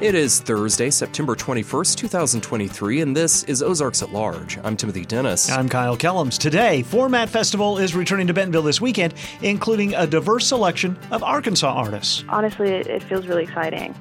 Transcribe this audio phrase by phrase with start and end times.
[0.00, 4.56] It is Thursday, September 21st, 2023, and this is Ozarks at Large.
[4.64, 5.50] I'm Timothy Dennis.
[5.50, 6.38] I'm Kyle Kellums.
[6.38, 11.70] Today, Format Festival is returning to Bentonville this weekend, including a diverse selection of Arkansas
[11.70, 12.24] artists.
[12.30, 13.94] Honestly, it feels really exciting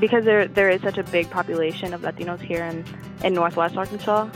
[0.00, 2.84] because there there is such a big population of Latinos here in,
[3.22, 4.28] in Northwest Arkansas.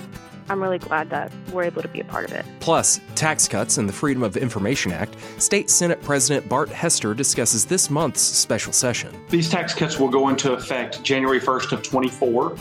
[0.48, 2.44] I'm really glad that we're able to be a part of it.
[2.60, 5.16] Plus, tax cuts and the Freedom of Information Act.
[5.38, 9.14] State Senate President Bart Hester discusses this month's special session.
[9.28, 12.56] These tax cuts will go into effect January 1st of 24,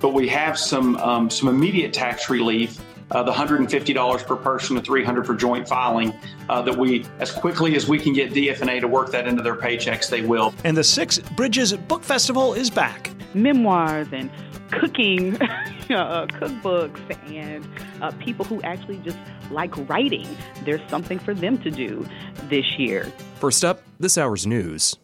[0.00, 2.80] but we have some um, some immediate tax relief.
[3.10, 6.14] Uh, the $150 per person, the 300 for joint filing,
[6.48, 9.54] uh, that we, as quickly as we can get DF&A to work that into their
[9.54, 10.54] paychecks, they will.
[10.64, 13.10] And the Six Bridges Book Festival is back.
[13.34, 14.30] Memoirs and
[14.72, 17.00] cooking uh, cookbooks
[17.32, 17.66] and
[18.00, 19.18] uh, people who actually just
[19.50, 20.26] like writing.
[20.64, 22.06] There's something for them to do
[22.48, 23.12] this year.
[23.36, 24.96] First up, this hour's news.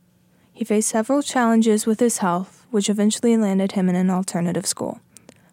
[0.53, 5.00] He faced several challenges with his health, which eventually landed him in an alternative school.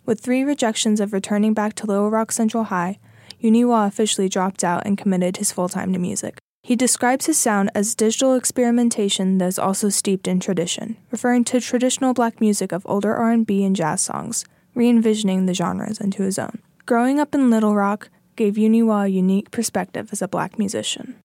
[0.06, 2.98] With three rejections of returning back to Little Rock Central High,
[3.38, 6.38] Uni Wah officially dropped out and committed his full time to music.
[6.66, 11.60] He describes his sound as digital experimentation that is also steeped in tradition, referring to
[11.60, 16.60] traditional black music of older R&B and jazz songs, re-envisioning the genres into his own.
[16.86, 21.16] Growing up in Little Rock gave Uni Wah a unique perspective as a black musician.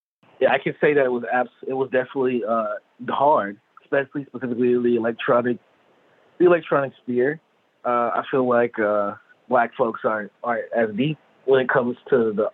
[0.42, 2.76] Yeah, I can say that it was abs- it was definitely uh,
[3.08, 5.58] hard, especially specifically the electronic
[6.38, 7.40] the electronic sphere.
[7.86, 9.16] Uh, I feel like uh,
[9.48, 12.50] black folks aren't aren't as deep when it comes to the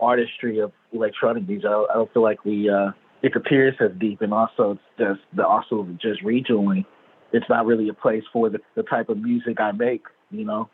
[0.00, 1.66] artistry of electronic music.
[1.66, 2.90] I don't, I don't feel like we uh,
[3.22, 6.84] it appears as deep, and also it's just the also just regionally,
[7.32, 10.02] it's not really a place for the, the type of music I make.
[10.30, 10.68] You know,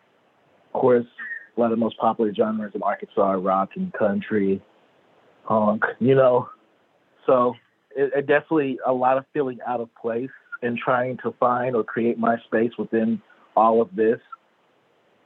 [0.75, 1.07] of course,
[1.57, 4.63] a lot of the most popular genres in Arkansas are rock and country,
[5.47, 5.83] punk.
[5.99, 6.49] You know,
[7.27, 7.55] so
[7.97, 10.31] it, it definitely a lot of feeling out of place
[10.63, 13.21] and trying to find or create my space within
[13.57, 14.19] all of this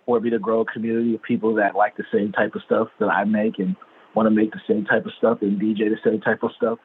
[0.07, 2.89] for me to grow a community of people that like the same type of stuff
[2.99, 3.77] that I make and
[4.15, 6.79] want to make the same type of stuff and DJ the same type of stuff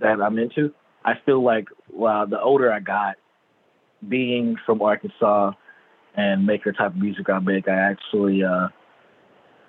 [0.00, 0.72] that I'm into.
[1.04, 3.16] I feel like well, the older I got,
[4.08, 5.52] being from Arkansas
[6.16, 8.68] and the type of music I make, I actually uh,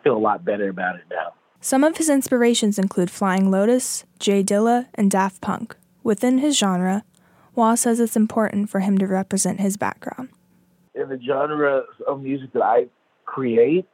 [0.04, 1.34] feel a lot better about it now.
[1.62, 5.76] Some of his inspirations include Flying Lotus, J Dilla, and Daft Punk.
[6.04, 7.04] Within his genre,
[7.56, 10.30] Wah says it's important for him to represent his background.
[10.94, 12.86] In the genre of music that I
[13.26, 13.88] create,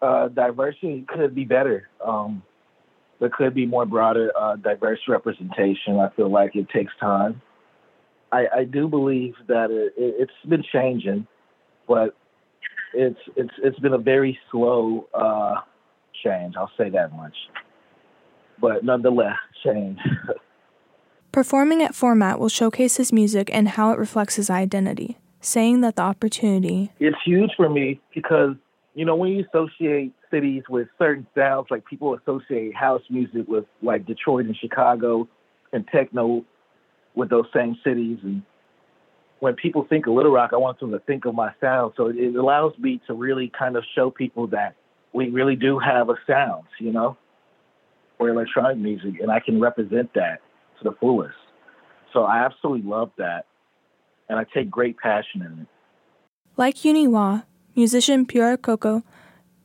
[0.00, 1.88] uh, diversity could be better.
[2.04, 2.42] Um,
[3.20, 5.98] there could be more broader, uh, diverse representation.
[5.98, 7.42] I feel like it takes time.
[8.30, 11.26] I, I do believe that it, has been changing,
[11.86, 12.14] but
[12.94, 15.56] it's it's it's been a very slow uh,
[16.22, 16.54] change.
[16.56, 17.34] I'll say that much.
[18.60, 19.98] But nonetheless, change.
[21.32, 25.18] Performing at Format will showcase his music and how it reflects his identity.
[25.40, 28.56] saying that the opportunity It's huge for me because,
[28.94, 33.64] you know, when you associate cities with certain sounds, like people associate house music with
[33.82, 35.28] like Detroit and Chicago
[35.72, 36.44] and techno
[37.14, 38.18] with those same cities.
[38.22, 38.42] And
[39.40, 41.92] when people think of Little Rock, I want them to think of my sound.
[41.96, 44.74] So it allows me to really kind of show people that
[45.12, 47.16] we really do have a sound, you know,
[48.16, 50.40] for electronic music, and I can represent that
[50.78, 51.34] to the fullest.
[52.12, 53.46] So I absolutely love that,
[54.28, 55.66] and I take great passion in it.
[56.56, 57.44] Like Uniwa,
[57.78, 59.04] musician Pure Coco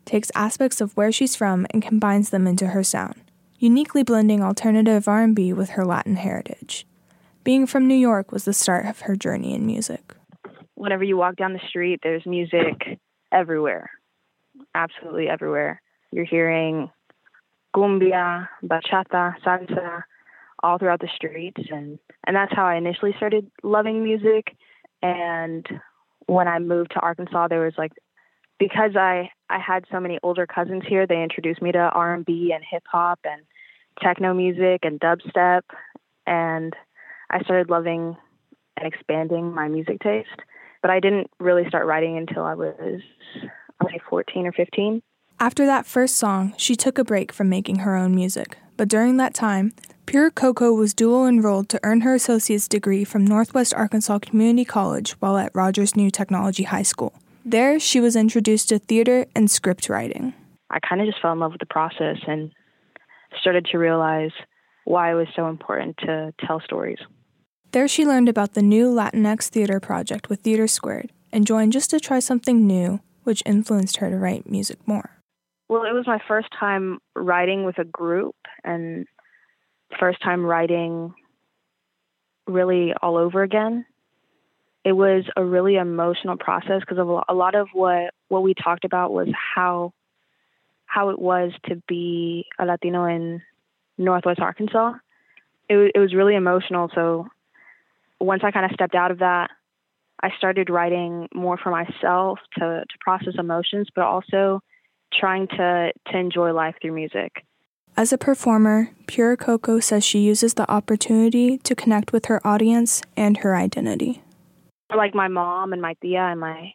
[0.06, 3.20] takes aspects of where she's from and combines them into her sound,
[3.58, 6.86] uniquely blending alternative R&B with her Latin heritage.
[7.44, 10.14] Being from New York was the start of her journey in music.
[10.76, 13.00] Whenever you walk down the street, there's music
[13.32, 13.90] everywhere.
[14.76, 15.82] Absolutely everywhere.
[16.12, 16.92] You're hearing
[17.76, 20.04] cumbia, bachata, salsa
[20.62, 24.56] all throughout the streets and and that's how I initially started loving music
[25.02, 25.68] and
[26.28, 27.92] when I moved to Arkansas there was like
[28.60, 32.64] because I I had so many older cousins here they introduced me to R&B and
[32.70, 33.42] hip hop and
[34.02, 35.62] techno music and dubstep
[36.26, 36.74] and
[37.30, 38.16] I started loving
[38.78, 40.30] and expanding my music taste
[40.82, 43.02] but I didn't really start writing until I was
[43.82, 45.02] I was 14 or 15
[45.40, 48.58] After that first song, she took a break from making her own music.
[48.78, 49.74] But during that time,
[50.06, 55.12] Pure Coco was dual enrolled to earn her associate's degree from Northwest Arkansas Community College
[55.14, 57.14] while at Rogers New Technology High School.
[57.46, 60.34] There, she was introduced to theater and script writing.
[60.70, 62.52] I kind of just fell in love with the process and
[63.40, 64.32] started to realize
[64.86, 67.00] why it was so important to tell stories.
[67.72, 72.00] There, she learned about the new Latinx theater project with TheatreSquared and joined just to
[72.00, 75.10] try something new, which influenced her to write music more.
[75.70, 79.08] Well, it was my first time writing with a group and
[80.00, 81.14] first time writing
[82.48, 83.86] really all over again.
[84.86, 88.86] It was a really emotional process because of a lot of what what we talked
[88.86, 89.94] about was how
[90.86, 93.42] how it was to be a Latino in
[93.98, 94.94] Northwest Arkansas.
[95.70, 96.90] It, it was really emotional.
[96.94, 97.28] So
[98.20, 99.50] once I kind of stepped out of that,
[100.22, 104.62] I started writing more for myself to to process emotions, but also
[105.14, 107.46] trying to to enjoy life through music.
[107.96, 113.04] As a performer, Pure Coco says she uses the opportunity to connect with her audience
[113.16, 114.23] and her identity.
[114.96, 116.74] Like my mom and my tia and my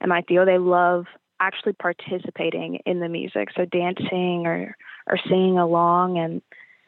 [0.00, 1.06] and my tío, they love
[1.40, 6.42] actually participating in the music, so dancing or or singing along, and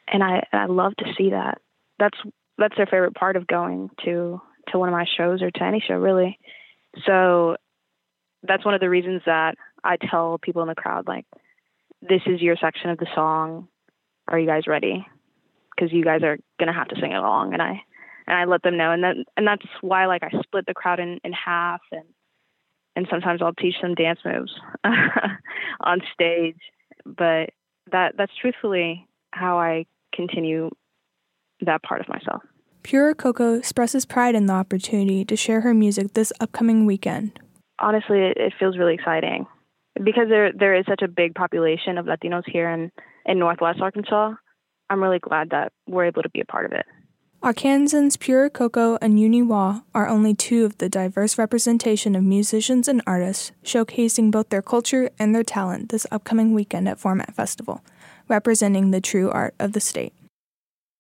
[0.09, 1.59] and I and I love to see that.
[1.99, 2.19] That's
[2.59, 5.83] that's their favorite part of going to to one of my shows or to any
[5.87, 6.39] show, really.
[7.05, 7.57] So
[8.43, 11.27] that's one of the reasons that I tell people in the crowd like
[12.03, 13.69] this is your section of the song.
[14.29, 15.07] Are you guys ready?
[15.75, 17.83] Because you guys are gonna have to sing along, and I
[18.27, 21.01] and I let them know, and that and that's why like I split the crowd
[21.01, 22.05] in in half, and
[22.95, 24.53] and sometimes I'll teach them dance moves
[25.81, 26.59] on stage,
[27.05, 27.51] but
[27.93, 30.71] that that's truthfully how I continue
[31.61, 32.43] that part of myself.
[32.83, 37.39] Pure Coco expresses pride in the opportunity to share her music this upcoming weekend.
[37.79, 39.47] Honestly, it, it feels really exciting
[40.03, 42.91] because there there is such a big population of Latinos here in
[43.25, 44.35] in Northwest Arkansas.
[44.89, 46.87] I'm really glad that we're able to be a part of it.
[47.43, 53.03] Arkansans Pure Coco and Uniwa are only two of the diverse representation of musicians and
[53.07, 57.85] artists showcasing both their culture and their talent this upcoming weekend at Format Festival,
[58.27, 60.15] representing the true art of the state.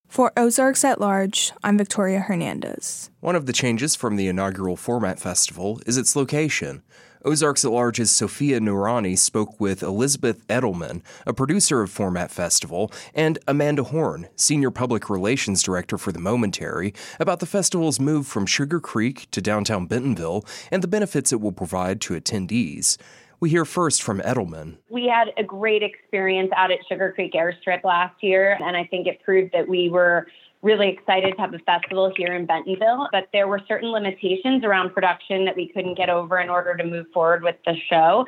[0.09, 3.11] For Ozarks at Large, I'm Victoria Hernandez.
[3.21, 6.83] One of the changes from the inaugural Format Festival is its location.
[7.26, 13.37] Ozarks at Large's Sophia Nurani spoke with Elizabeth Edelman, a producer of Format Festival, and
[13.49, 18.78] Amanda Horn, Senior Public Relations Director for the Momentary, about the festival's move from Sugar
[18.78, 22.97] Creek to downtown Bentonville and the benefits it will provide to attendees.
[23.40, 24.76] We hear first from Edelman.
[24.88, 29.09] We had a great experience out at Sugar Creek Airstrip last year, and I think
[29.09, 30.28] it proved that we were
[30.62, 34.92] really excited to have a festival here in Bentonville, but there were certain limitations around
[34.92, 38.25] production that we couldn't get over in order to move forward with the show.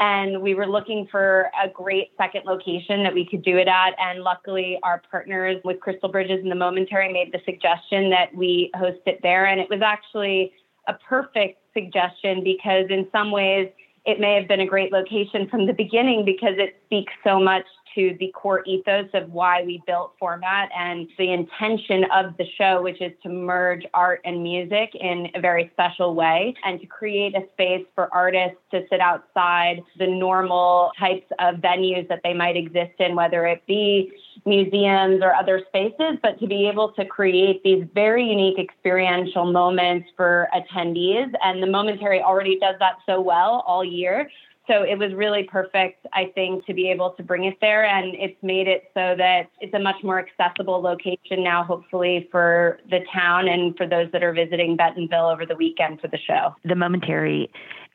[0.00, 3.90] And we were looking for a great second location that we could do it at.
[3.98, 8.70] And luckily, our partners with Crystal Bridges and the Momentary made the suggestion that we
[8.74, 9.46] host it there.
[9.46, 10.52] And it was actually
[10.88, 13.68] a perfect suggestion because, in some ways,
[14.04, 17.64] it may have been a great location from the beginning because it speaks so much
[17.94, 22.82] to the core ethos of why we built format and the intention of the show,
[22.82, 27.34] which is to merge art and music in a very special way and to create
[27.34, 32.56] a space for artists to sit outside the normal types of venues that they might
[32.56, 34.12] exist in, whether it be
[34.44, 40.08] museums or other spaces, but to be able to create these very unique experiential moments
[40.16, 41.32] for attendees.
[41.44, 44.28] And the Momentary already does that so well all year.
[44.68, 47.84] So it was really perfect, I think, to be able to bring it there.
[47.84, 52.78] And it's made it so that it's a much more accessible location now, hopefully, for
[52.88, 56.54] the town and for those that are visiting Bentonville over the weekend for the show.
[56.64, 57.50] The Momentary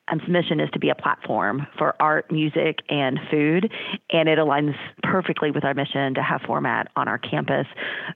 [0.07, 3.71] um, mission is to be a platform for art, music, and food,
[4.11, 7.67] and it aligns perfectly with our mission to have format on our campus.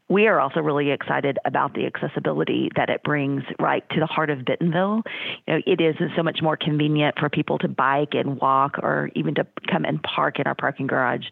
[0.09, 4.29] We are also really excited about the accessibility that it brings right to the heart
[4.29, 5.03] of Bentonville.
[5.47, 9.09] You know, it is so much more convenient for people to bike and walk, or
[9.15, 11.25] even to come and park in our parking garage.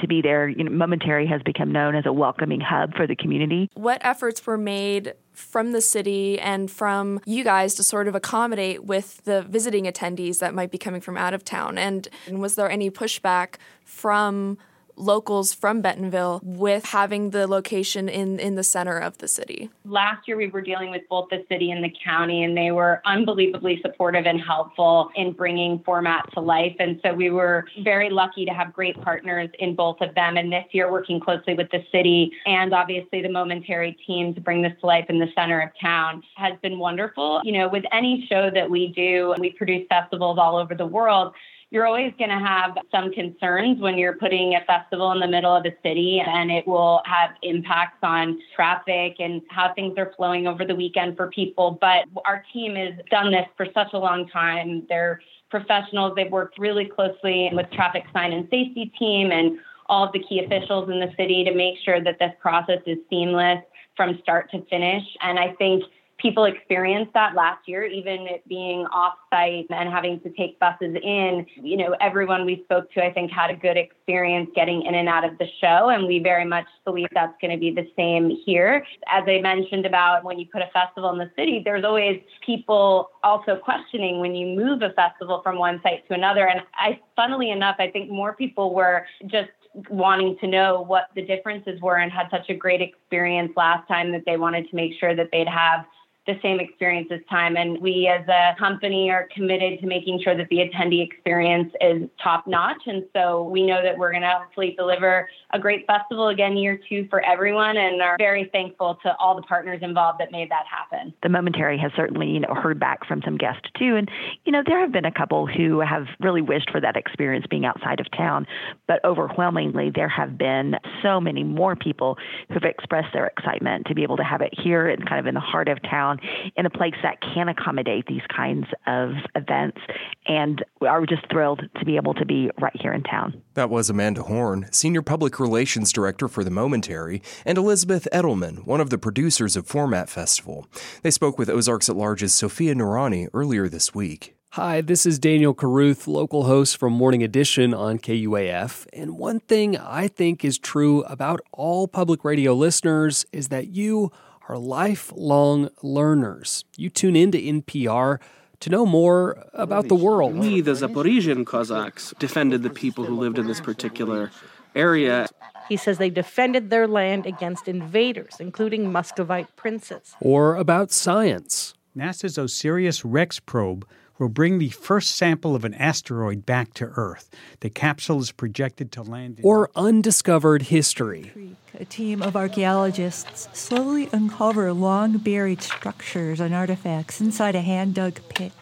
[0.00, 3.16] To be there, you know, Momentary has become known as a welcoming hub for the
[3.16, 3.70] community.
[3.74, 8.84] What efforts were made from the city and from you guys to sort of accommodate
[8.84, 11.78] with the visiting attendees that might be coming from out of town?
[11.78, 14.58] And, was there any pushback from
[14.96, 19.70] locals from Bentonville with having the location in, in the center of the city?
[19.84, 23.00] Last year, we were dealing with both the city and the county, and they were
[23.04, 26.74] unbelievably supportive and helpful in bringing format to life.
[26.78, 30.36] And so we were very lucky to have great partners in both of them.
[30.36, 34.62] And this year, working closely with the city and obviously the Momentary team to bring
[34.62, 37.40] this to life in the center of town has been wonderful.
[37.44, 41.34] You know, with any show that we do, we produce festivals all over the world
[41.72, 45.56] you're always going to have some concerns when you're putting a festival in the middle
[45.56, 50.46] of a city and it will have impacts on traffic and how things are flowing
[50.46, 51.78] over the weekend for people.
[51.80, 54.84] But our team has done this for such a long time.
[54.86, 56.12] They're professionals.
[56.14, 60.44] They've worked really closely with traffic sign and safety team and all of the key
[60.44, 63.64] officials in the city to make sure that this process is seamless
[63.96, 65.04] from start to finish.
[65.22, 65.84] And I think
[66.22, 70.96] people experienced that last year, even it being off site and having to take buses
[71.02, 71.44] in.
[71.56, 75.08] You know, everyone we spoke to, I think, had a good experience getting in and
[75.08, 75.88] out of the show.
[75.88, 78.86] And we very much believe that's going to be the same here.
[79.08, 83.10] As I mentioned about when you put a festival in the city, there's always people
[83.24, 86.48] also questioning when you move a festival from one site to another.
[86.48, 89.50] And I, funnily enough, I think more people were just
[89.88, 94.12] wanting to know what the differences were and had such a great experience last time
[94.12, 95.86] that they wanted to make sure that they'd have
[96.26, 97.56] the same experience this time.
[97.56, 102.08] And we as a company are committed to making sure that the attendee experience is
[102.22, 102.82] top notch.
[102.86, 106.78] And so we know that we're going to hopefully deliver a great festival again year
[106.88, 110.64] two for everyone and are very thankful to all the partners involved that made that
[110.70, 111.12] happen.
[111.24, 113.96] The Momentary has certainly, you know, heard back from some guests too.
[113.96, 114.08] And,
[114.44, 117.64] you know, there have been a couple who have really wished for that experience being
[117.64, 118.46] outside of town.
[118.86, 122.16] But overwhelmingly, there have been so many more people
[122.48, 125.34] who've expressed their excitement to be able to have it here and kind of in
[125.34, 129.78] the heart of town down in a place that can accommodate these kinds of events.
[130.26, 133.42] And we are just thrilled to be able to be right here in town.
[133.54, 138.80] That was Amanda Horn, Senior Public Relations Director for The Momentary, and Elizabeth Edelman, one
[138.80, 140.66] of the producers of Format Festival.
[141.02, 144.36] They spoke with Ozarks at Large's Sophia Noorani earlier this week.
[144.52, 148.86] Hi, this is Daniel Caruth, local host from Morning Edition on KUAF.
[148.92, 154.12] And one thing I think is true about all public radio listeners is that you
[154.52, 156.66] are lifelong learners.
[156.76, 158.20] You tune into NPR
[158.60, 160.34] to know more about the world.
[160.36, 164.30] We, the Zaporizhian Cossacks, defended the people who lived in this particular
[164.74, 165.26] area.
[165.70, 170.14] He says they defended their land against invaders, including Muscovite princes.
[170.20, 171.72] Or about science.
[171.96, 173.86] NASA's OSIRIS REx probe
[174.22, 177.28] will bring the first sample of an asteroid back to Earth.
[177.58, 179.44] The capsule is projected to land in.
[179.44, 181.56] Or undiscovered history.
[181.74, 188.20] A team of archaeologists slowly uncover long buried structures and artifacts inside a hand dug
[188.28, 188.52] pit.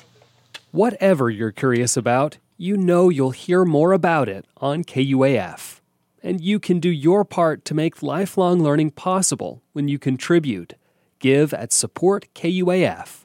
[0.72, 5.80] Whatever you're curious about, you know you'll hear more about it on KUAF.
[6.22, 10.74] And you can do your part to make lifelong learning possible when you contribute.
[11.18, 13.19] Give at supportkuaf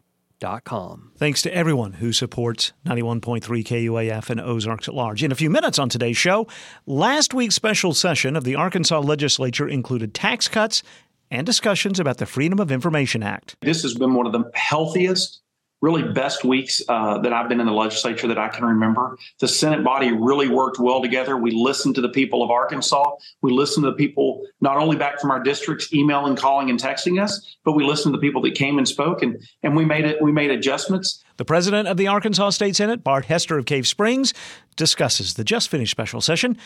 [1.17, 5.23] Thanks to everyone who supports 91.3 KUAF and Ozarks at Large.
[5.23, 6.47] In a few minutes on today's show,
[6.85, 10.83] last week's special session of the Arkansas legislature included tax cuts
[11.31, 13.55] and discussions about the Freedom of Information Act.
[13.61, 15.41] This has been one of the healthiest
[15.85, 19.19] really best weeks uh, that I've been in the legislature that I can remember.
[19.39, 21.37] The Senate body really worked well together.
[21.37, 23.11] We listened to the people of Arkansas.
[23.43, 27.21] We listened to the people not only back from our districts, emailing, calling, and texting
[27.21, 30.05] us, but we listened to the people that came and spoke, and and we made
[30.05, 30.19] it.
[30.19, 31.23] We made adjustments.
[31.37, 34.33] The president of the Arkansas State Senate, Bart Hester of Cave Springs,
[34.75, 36.57] discusses the just finished special session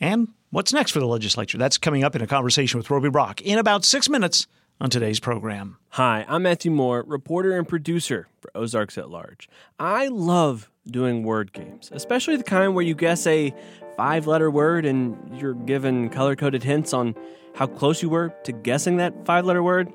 [0.00, 1.58] and what's next for the legislature.
[1.58, 4.46] That's coming up in a conversation with Roby Brock in about six minutes
[4.80, 5.76] on today's program.
[5.90, 9.48] Hi, I'm Matthew Moore, reporter and producer for Ozarks at Large.
[9.78, 13.52] I love doing word games, especially the kind where you guess a
[13.96, 17.14] five letter word and you're given color coded hints on
[17.54, 19.92] how close you were to guessing that five letter word?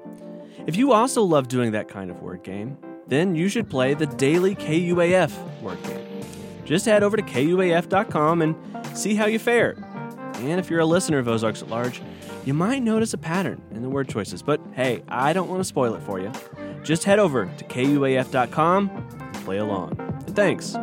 [0.67, 4.05] If you also love doing that kind of word game, then you should play the
[4.05, 6.05] daily KUAF word game.
[6.65, 8.55] Just head over to KUAF.com and
[8.97, 9.75] see how you fare.
[10.35, 12.01] And if you're a listener of Ozarks at Large,
[12.45, 14.41] you might notice a pattern in the word choices.
[14.41, 16.31] But hey, I don't want to spoil it for you.
[16.83, 19.95] Just head over to KUAF.com and play along.
[20.27, 20.75] Thanks.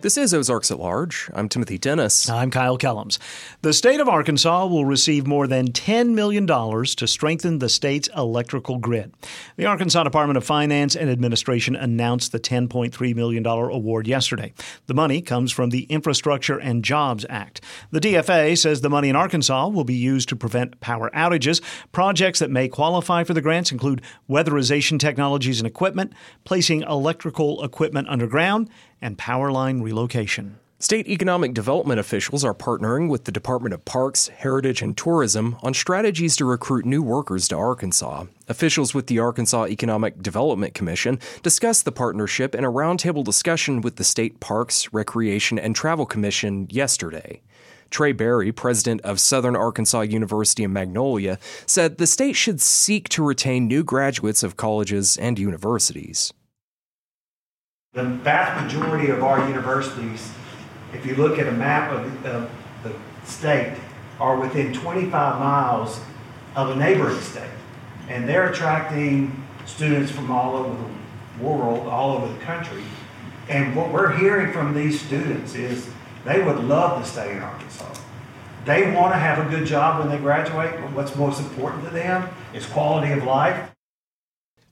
[0.00, 1.28] This is Ozarks at Large.
[1.34, 2.30] I'm Timothy Dennis.
[2.30, 3.18] I'm Kyle Kellums.
[3.62, 8.78] The state of Arkansas will receive more than $10 million to strengthen the state's electrical
[8.78, 9.12] grid.
[9.56, 14.52] The Arkansas Department of Finance and Administration announced the $10.3 million award yesterday.
[14.86, 17.60] The money comes from the Infrastructure and Jobs Act.
[17.90, 21.60] The DFA says the money in Arkansas will be used to prevent power outages.
[21.90, 26.12] Projects that may qualify for the grants include weatherization technologies and equipment,
[26.44, 30.58] placing electrical equipment underground, and power line relocation.
[30.80, 35.74] State economic development officials are partnering with the Department of Parks, Heritage, and Tourism on
[35.74, 38.26] strategies to recruit new workers to Arkansas.
[38.46, 43.96] Officials with the Arkansas Economic Development Commission discussed the partnership in a roundtable discussion with
[43.96, 47.42] the State Parks, Recreation, and Travel Commission yesterday.
[47.90, 53.26] Trey Berry, president of Southern Arkansas University in Magnolia, said the state should seek to
[53.26, 56.32] retain new graduates of colleges and universities.
[57.94, 60.30] The vast majority of our universities,
[60.92, 62.50] if you look at a map of the, of
[62.82, 63.78] the state,
[64.20, 65.98] are within 25 miles
[66.54, 67.50] of a neighboring state.
[68.10, 72.82] And they're attracting students from all over the world, all over the country.
[73.48, 75.88] And what we're hearing from these students is
[76.26, 77.94] they would love to stay in Arkansas.
[78.66, 81.90] They want to have a good job when they graduate, but what's most important to
[81.90, 83.70] them is quality of life.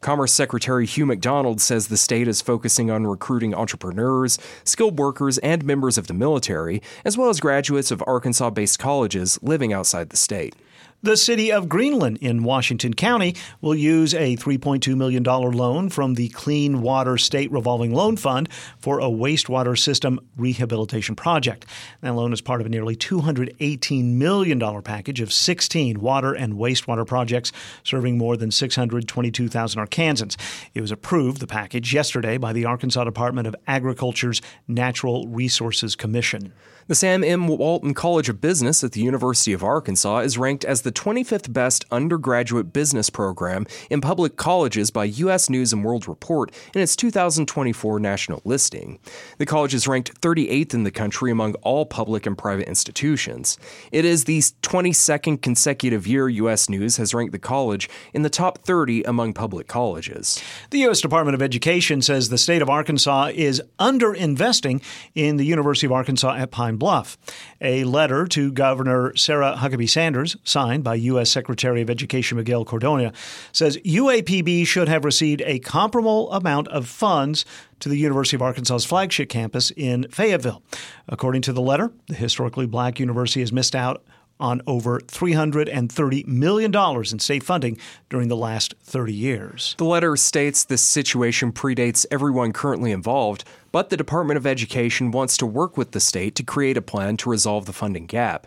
[0.07, 5.65] Commerce Secretary Hugh McDonald says the state is focusing on recruiting entrepreneurs, skilled workers, and
[5.65, 10.17] members of the military, as well as graduates of Arkansas based colleges living outside the
[10.17, 10.55] state.
[11.03, 16.31] The city of Greenland in Washington County will use a $3.2 million loan from the
[16.31, 18.49] Clean Water State Revolving Loan Fund
[18.79, 21.67] for a wastewater system rehabilitation project.
[22.01, 27.07] That loan is part of a nearly $218 million package of 16 water and wastewater
[27.07, 27.53] projects
[27.85, 30.37] serving more than 622,000 Arkansans.
[30.73, 36.55] It was approved, the package, yesterday by the Arkansas Department of Agriculture's Natural Resources Commission.
[36.89, 37.49] The Sam M.
[37.49, 41.85] Walton College of Business at the University of Arkansas is ranked as the 25th best
[41.91, 45.51] undergraduate business program in public colleges by U.S.
[45.51, 49.01] News and World Report in its 2024 national listing.
[49.39, 53.59] The college is ranked 38th in the country among all public and private institutions.
[53.91, 56.69] It is the 22nd consecutive year U.S.
[56.69, 60.41] News has ranked the college in the top 30 among public colleges.
[60.71, 61.01] The U.S.
[61.01, 64.85] Department of Education says the state of Arkansas is underinvesting
[65.17, 67.19] in the University of Arkansas at Pine Bluff.
[67.61, 71.31] A letter to Governor Sarah Huckabee Sanders, signed by U.S.
[71.31, 73.13] Secretary of Education Miguel Cardona,
[73.53, 77.45] says UAPB should have received a comparable amount of funds
[77.81, 80.63] to the University of Arkansas's flagship campus in Fayetteville.
[81.09, 84.03] According to the letter, the historically black university has missed out
[84.39, 87.79] on over $330 million in state funding
[88.11, 89.75] during the last 30 years.
[89.79, 95.37] The letter states this situation predates everyone currently involved, but the Department of Education wants
[95.39, 98.47] to work with the state to create a plan to resolve the funding gap.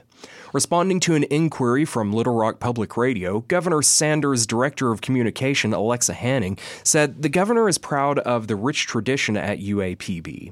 [0.51, 6.13] Responding to an inquiry from Little Rock Public Radio, Governor Sanders' Director of Communication, Alexa
[6.13, 10.51] Henning, said the governor is proud of the rich tradition at UAPB.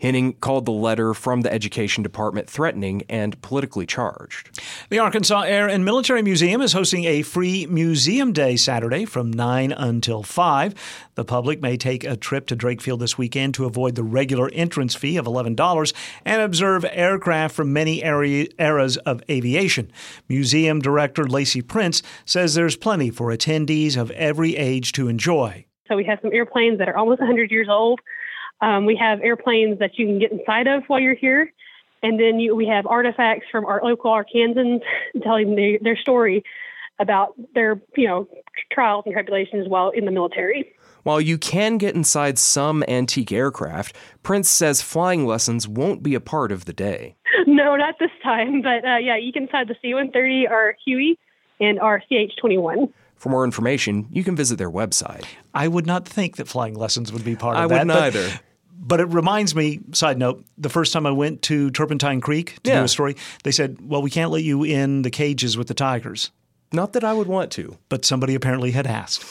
[0.00, 4.60] Henning called the letter from the Education Department threatening and politically charged.
[4.88, 9.72] The Arkansas Air and Military Museum is hosting a free Museum Day Saturday from 9
[9.72, 10.74] until 5.
[11.14, 14.50] The public may take a trip to Drake Field this weekend to avoid the regular
[14.52, 15.92] entrance fee of $11
[16.24, 19.92] and observe aircraft from many eras of aviation.
[20.28, 25.66] Museum Director Lacey Prince says there's plenty for attendees of every age to enjoy.
[25.88, 28.00] So we have some airplanes that are almost 100 years old
[28.60, 31.52] um, we have airplanes that you can get inside of while you're here.
[32.02, 34.80] And then you, we have artifacts from our local Arkansans
[35.22, 36.44] telling their, their story
[36.98, 38.28] about their, you know,
[38.72, 40.72] trials and tribulations while in the military.
[41.02, 46.20] While you can get inside some antique aircraft, Prince says flying lessons won't be a
[46.20, 47.16] part of the day.
[47.46, 48.62] No, not this time.
[48.62, 51.18] But uh, yeah, you can inside the C 130, our Huey,
[51.58, 52.92] and our CH 21.
[53.16, 55.24] For more information, you can visit their website.
[55.52, 57.74] I would not think that flying lessons would be part of I that.
[57.74, 58.40] I would neither.
[58.80, 62.70] But- it reminds me, side note, the first time I went to Turpentine Creek to
[62.70, 62.78] yeah.
[62.80, 65.74] do a story, they said, well, we can't let you in the cages with the
[65.74, 66.30] tigers.
[66.72, 67.76] Not that I would want to.
[67.88, 69.24] But somebody apparently had asked.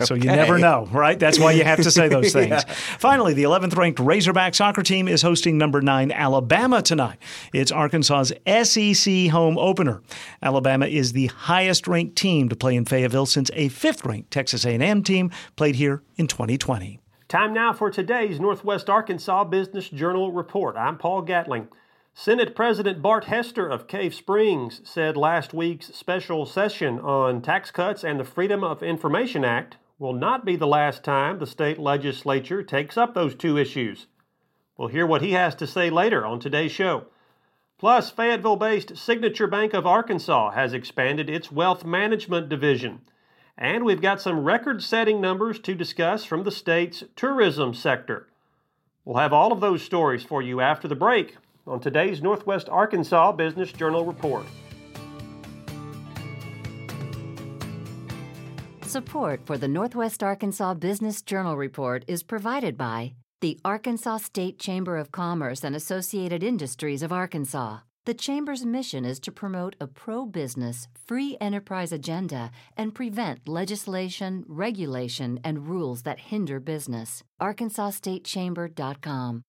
[0.00, 1.18] So you never know, right?
[1.18, 2.50] That's why you have to say those things.
[2.50, 2.74] yeah.
[2.98, 7.18] Finally, the 11th ranked Razorback soccer team is hosting number 9 Alabama tonight.
[7.52, 8.32] It's Arkansas's
[8.68, 10.02] SEC home opener.
[10.42, 14.64] Alabama is the highest ranked team to play in Fayetteville since a 5th ranked Texas
[14.64, 17.01] A&M team played here in 2020.
[17.32, 20.76] Time now for today's Northwest Arkansas Business Journal report.
[20.76, 21.68] I'm Paul Gatling.
[22.12, 28.04] Senate President Bart Hester of Cave Springs said last week's special session on tax cuts
[28.04, 32.62] and the Freedom of Information Act will not be the last time the state legislature
[32.62, 34.08] takes up those two issues.
[34.76, 37.06] We'll hear what he has to say later on today's show.
[37.78, 43.00] Plus, Fayetteville based Signature Bank of Arkansas has expanded its wealth management division.
[43.58, 48.28] And we've got some record setting numbers to discuss from the state's tourism sector.
[49.04, 51.36] We'll have all of those stories for you after the break
[51.66, 54.46] on today's Northwest Arkansas Business Journal Report.
[58.82, 64.96] Support for the Northwest Arkansas Business Journal Report is provided by the Arkansas State Chamber
[64.96, 67.78] of Commerce and Associated Industries of Arkansas.
[68.04, 74.44] The Chamber's mission is to promote a pro business, free enterprise agenda and prevent legislation,
[74.48, 77.22] regulation, and rules that hinder business.
[77.40, 79.42] ArkansasStateChamber.com.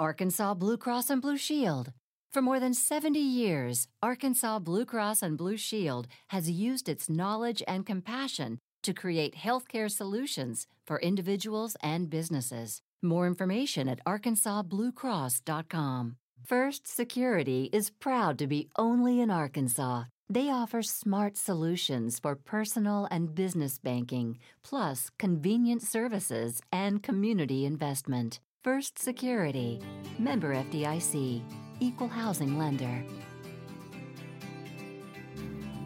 [0.00, 1.92] Arkansas Blue Cross and Blue Shield.
[2.32, 7.62] For more than 70 years, Arkansas Blue Cross and Blue Shield has used its knowledge
[7.68, 12.82] and compassion to create healthcare solutions for individuals and businesses.
[13.02, 16.16] More information at arkansasbluecross.com.
[16.44, 20.04] First Security is proud to be only in Arkansas.
[20.28, 28.40] They offer smart solutions for personal and business banking, plus convenient services and community investment.
[28.64, 29.80] First Security,
[30.18, 31.42] member FDIC,
[31.78, 33.04] equal housing lender.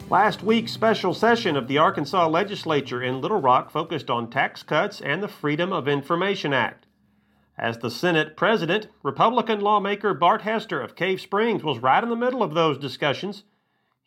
[0.09, 5.01] Last week's special session of the Arkansas legislature in Little Rock focused on tax cuts
[5.01, 6.84] and the Freedom of Information Act.
[7.57, 12.15] As the Senate president, Republican lawmaker Bart Hester of Cave Springs was right in the
[12.15, 13.43] middle of those discussions.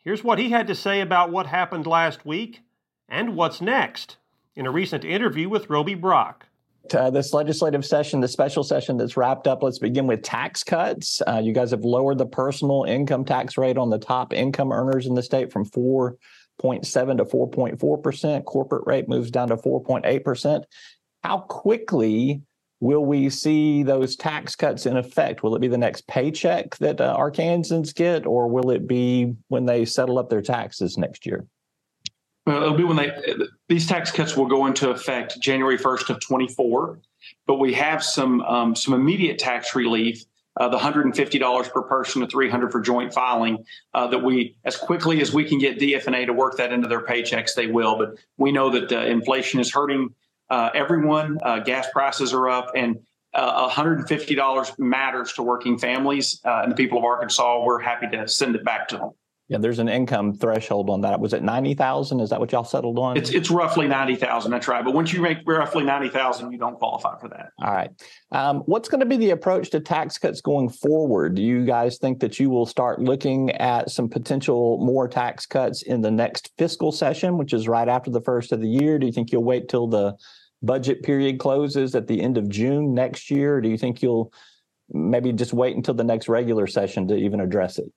[0.03, 2.61] Here's what he had to say about what happened last week
[3.07, 4.17] and what's next
[4.55, 6.45] in a recent interview with Roby Brock
[6.93, 9.63] uh, this legislative session, the special session that's wrapped up.
[9.63, 11.21] Let's begin with tax cuts.
[11.27, 15.05] Uh, you guys have lowered the personal income tax rate on the top income earners
[15.05, 16.17] in the state from 4.7
[17.17, 18.45] to 4.4 percent.
[18.45, 20.65] Corporate rate moves down to 4.8 percent.
[21.23, 22.41] How quickly
[22.79, 25.43] will we see those tax cuts in effect?
[25.43, 29.65] Will it be the next paycheck that uh, Arkansans get, or will it be when
[29.65, 31.45] they settle up their taxes next year?
[32.45, 33.11] Well, it'll be when they
[33.67, 36.99] these tax cuts will go into effect January 1st of 24,
[37.45, 40.23] but we have some um, some immediate tax relief.
[40.59, 43.63] Uh, the $150 per person to 300 for joint filing
[43.93, 47.05] uh, that we as quickly as we can get df&a to work that into their
[47.05, 50.13] paychecks they will but we know that uh, inflation is hurting
[50.49, 52.97] uh, everyone uh, gas prices are up and
[53.35, 58.55] $150 uh, matters to working families and the people of arkansas we're happy to send
[58.55, 59.11] it back to them
[59.49, 61.19] yeah, there's an income threshold on that.
[61.19, 62.19] Was it ninety thousand?
[62.19, 63.17] Is that what y'all settled on?
[63.17, 64.51] It's it's roughly ninety thousand.
[64.51, 64.85] That's right.
[64.85, 67.49] But once you make roughly ninety thousand, you don't qualify for that.
[67.59, 67.89] All right.
[68.31, 71.33] Um, what's going to be the approach to tax cuts going forward?
[71.33, 75.81] Do you guys think that you will start looking at some potential more tax cuts
[75.81, 78.99] in the next fiscal session, which is right after the first of the year?
[78.99, 80.15] Do you think you'll wait till the
[80.61, 83.55] budget period closes at the end of June next year?
[83.55, 84.33] Or do you think you'll
[84.89, 87.91] maybe just wait until the next regular session to even address it?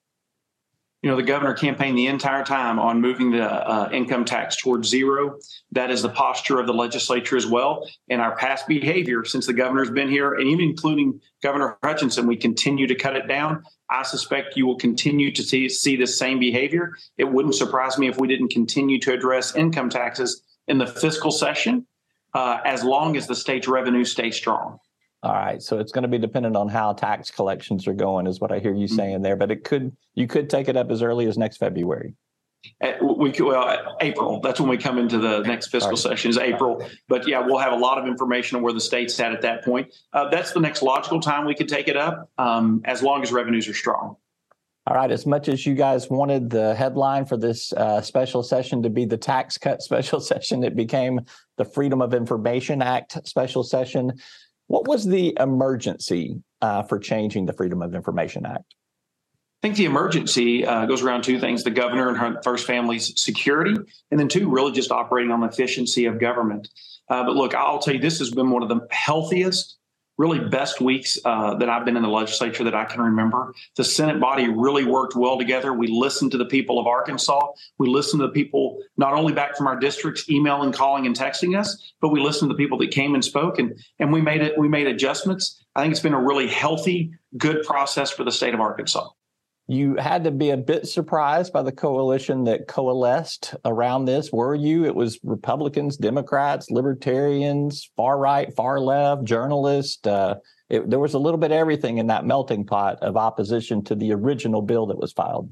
[1.02, 4.88] you know, the governor campaigned the entire time on moving the uh, income tax towards
[4.88, 5.36] zero.
[5.72, 7.88] That is the posture of the legislature as well.
[8.08, 12.36] And our past behavior since the governor's been here, and even including Governor Hutchinson, we
[12.36, 13.64] continue to cut it down.
[13.90, 16.92] I suspect you will continue to see, see this same behavior.
[17.18, 21.32] It wouldn't surprise me if we didn't continue to address income taxes in the fiscal
[21.32, 21.84] session
[22.34, 24.78] uh, as long as the state's revenue stays strong.
[25.22, 28.40] All right, so it's going to be dependent on how tax collections are going, is
[28.40, 28.96] what I hear you mm-hmm.
[28.96, 29.36] saying there.
[29.36, 32.14] But it could you could take it up as early as next February.
[32.80, 34.40] Uh, we could, well, April.
[34.40, 36.84] That's when we come into the next fiscal session is April.
[37.08, 39.64] But yeah, we'll have a lot of information on where the state's at at that
[39.64, 39.92] point.
[40.12, 43.32] Uh, that's the next logical time we could take it up, um, as long as
[43.32, 44.16] revenues are strong.
[44.86, 45.12] All right.
[45.12, 49.04] As much as you guys wanted the headline for this uh, special session to be
[49.04, 51.20] the tax cut special session, it became
[51.56, 54.12] the Freedom of Information Act special session.
[54.66, 58.74] What was the emergency uh, for changing the Freedom of Information Act?
[59.62, 63.12] I think the emergency uh, goes around two things the governor and her first family's
[63.22, 63.76] security,
[64.10, 66.68] and then two, really just operating on the efficiency of government.
[67.08, 69.78] Uh, but look, I'll tell you, this has been one of the healthiest,
[70.18, 73.54] really best weeks uh, that I've been in the legislature that I can remember.
[73.76, 75.72] The Senate body really worked well together.
[75.72, 77.40] We listened to the people of Arkansas.
[77.78, 81.58] We listened to the people not only back from our districts, emailing, calling, and texting
[81.58, 84.42] us, but we listened to the people that came and spoke, and and we made
[84.42, 84.58] it.
[84.58, 85.62] We made adjustments.
[85.74, 89.08] I think it's been a really healthy, good process for the state of Arkansas.
[89.72, 94.54] You had to be a bit surprised by the coalition that coalesced around this, were
[94.54, 94.84] you?
[94.84, 100.06] It was Republicans, Democrats, Libertarians, far right, far left, journalists.
[100.06, 100.34] Uh,
[100.68, 103.94] it, there was a little bit of everything in that melting pot of opposition to
[103.94, 105.50] the original bill that was filed.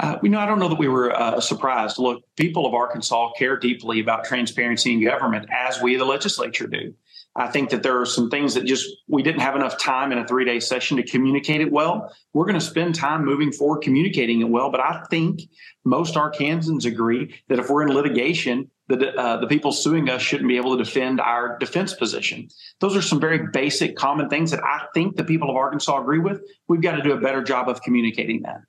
[0.00, 1.98] Uh, you know, I don't know that we were uh, surprised.
[1.98, 6.94] Look, people of Arkansas care deeply about transparency in government, as we, the legislature, do.
[7.38, 10.18] I think that there are some things that just we didn't have enough time in
[10.18, 12.12] a three day session to communicate it well.
[12.34, 15.42] We're going to spend time moving forward communicating it well, but I think
[15.84, 20.48] most Arkansans agree that if we're in litigation, the uh, the people suing us shouldn't
[20.48, 22.48] be able to defend our defense position.
[22.80, 26.18] Those are some very basic, common things that I think the people of Arkansas agree
[26.18, 26.42] with.
[26.66, 28.62] We've got to do a better job of communicating that.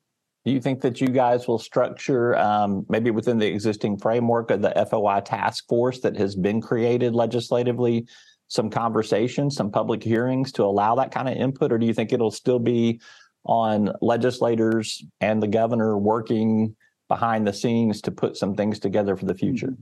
[0.45, 4.61] Do you think that you guys will structure, um, maybe within the existing framework of
[4.61, 8.07] the FOI task force that has been created legislatively,
[8.49, 12.11] some conversations, some public hearings to allow that kind of input, or do you think
[12.11, 12.99] it'll still be
[13.45, 16.75] on legislators and the governor working
[17.07, 19.75] behind the scenes to put some things together for the future?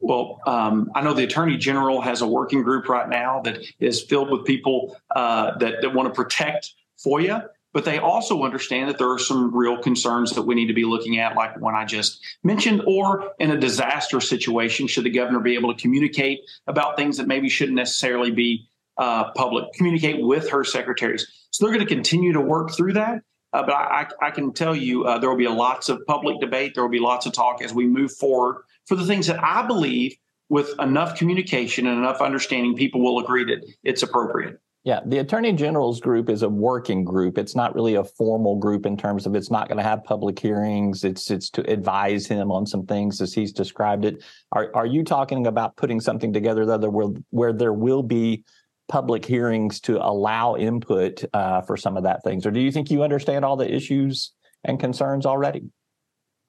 [0.00, 4.00] Well, um, I know the Attorney General has a working group right now that is
[4.02, 6.72] filled with people uh, that, that want to protect
[7.04, 10.74] FOIA but they also understand that there are some real concerns that we need to
[10.74, 15.10] be looking at, like one I just mentioned, or in a disaster situation, should the
[15.10, 20.22] governor be able to communicate about things that maybe shouldn't necessarily be uh, public, communicate
[20.22, 21.26] with her secretaries.
[21.50, 23.22] So they're going to continue to work through that.
[23.52, 26.74] Uh, but I, I, can tell you uh, there will be lots of public debate.
[26.74, 29.66] There will be lots of talk as we move forward for the things that I
[29.66, 30.16] believe,
[30.48, 34.58] with enough communication and enough understanding, people will agree that it's appropriate.
[34.84, 37.38] Yeah, the Attorney General's group is a working group.
[37.38, 40.36] It's not really a formal group in terms of it's not going to have public
[40.36, 41.04] hearings.
[41.04, 44.24] It's it's to advise him on some things as he's described it.
[44.50, 48.42] Are are you talking about putting something together that will where there will be
[48.88, 52.90] public hearings to allow input uh, for some of that things, or do you think
[52.90, 54.32] you understand all the issues
[54.64, 55.62] and concerns already?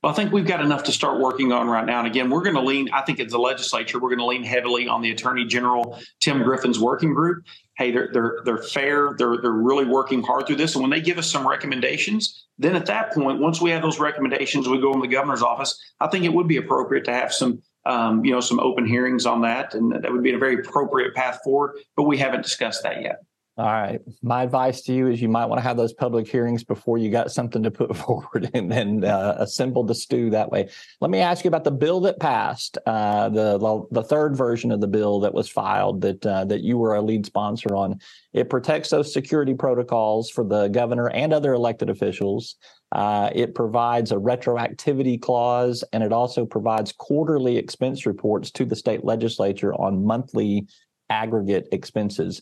[0.03, 1.99] Well, I think we've got enough to start working on right now.
[1.99, 4.43] And again, we're going to lean, I think, as the legislature, we're going to lean
[4.43, 7.45] heavily on the Attorney General Tim Griffin's working group.
[7.77, 9.15] Hey, they're they're they're fair.
[9.17, 10.75] They're they're really working hard through this.
[10.75, 13.99] And when they give us some recommendations, then at that point, once we have those
[13.99, 15.79] recommendations, we go in the governor's office.
[15.99, 19.25] I think it would be appropriate to have some um, you know some open hearings
[19.25, 21.77] on that, and that would be a very appropriate path forward.
[21.95, 23.17] But we haven't discussed that yet.
[23.55, 24.01] All right.
[24.23, 27.11] My advice to you is you might want to have those public hearings before you
[27.11, 30.69] got something to put forward and then uh, assemble the stew that way.
[31.01, 34.81] Let me ask you about the bill that passed, uh, the the third version of
[34.81, 37.99] the bill that was filed that uh, that you were a lead sponsor on.
[38.33, 42.55] It protects those security protocols for the governor and other elected officials.
[42.91, 48.75] Uh, it provides a retroactivity clause, and it also provides quarterly expense reports to the
[48.75, 50.65] state legislature on monthly
[51.11, 52.41] aggregate expenses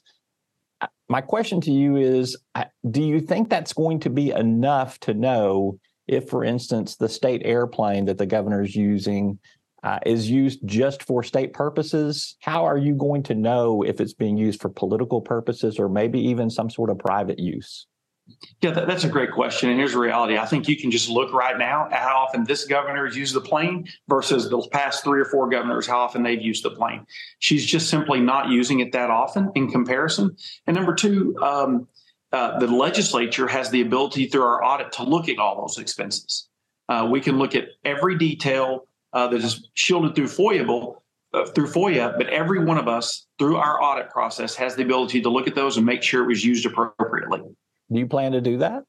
[1.11, 2.37] my question to you is
[2.89, 7.41] do you think that's going to be enough to know if for instance the state
[7.43, 9.37] airplane that the governor is using
[9.83, 12.37] uh, is used just for state purposes?
[12.39, 16.17] How are you going to know if it's being used for political purposes or maybe
[16.19, 17.87] even some sort of private use
[18.61, 19.69] yeah, that, that's a great question.
[19.69, 20.37] And here's the reality.
[20.37, 23.33] I think you can just look right now at how often this governor has used
[23.33, 27.05] the plane versus the past three or four governors, how often they've used the plane.
[27.39, 30.35] She's just simply not using it that often in comparison.
[30.67, 31.87] And number two, um,
[32.31, 36.47] uh, the legislature has the ability through our audit to look at all those expenses.
[36.87, 40.95] Uh, we can look at every detail uh, that is shielded through FOIA,
[41.33, 45.21] uh, through FOIA, but every one of us through our audit process has the ability
[45.21, 47.41] to look at those and make sure it was used appropriately.
[47.91, 48.83] Do you plan to do that?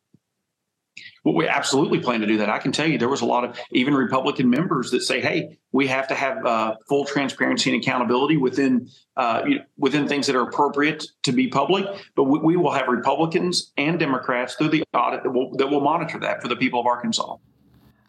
[1.24, 2.50] Well, we absolutely plan to do that.
[2.50, 5.58] I can tell you there was a lot of even Republican members that say, "Hey,
[5.72, 10.26] we have to have uh, full transparency and accountability within uh, you know, within things
[10.26, 14.68] that are appropriate to be public." But we, we, will have Republicans and Democrats through
[14.68, 17.36] the audit that will that will monitor that for the people of Arkansas.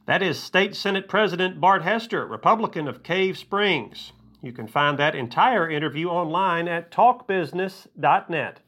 [0.06, 4.12] That is State Senate President Bart Hester, Republican of Cave Springs.
[4.42, 8.60] You can find that entire interview online at talkbusiness.net.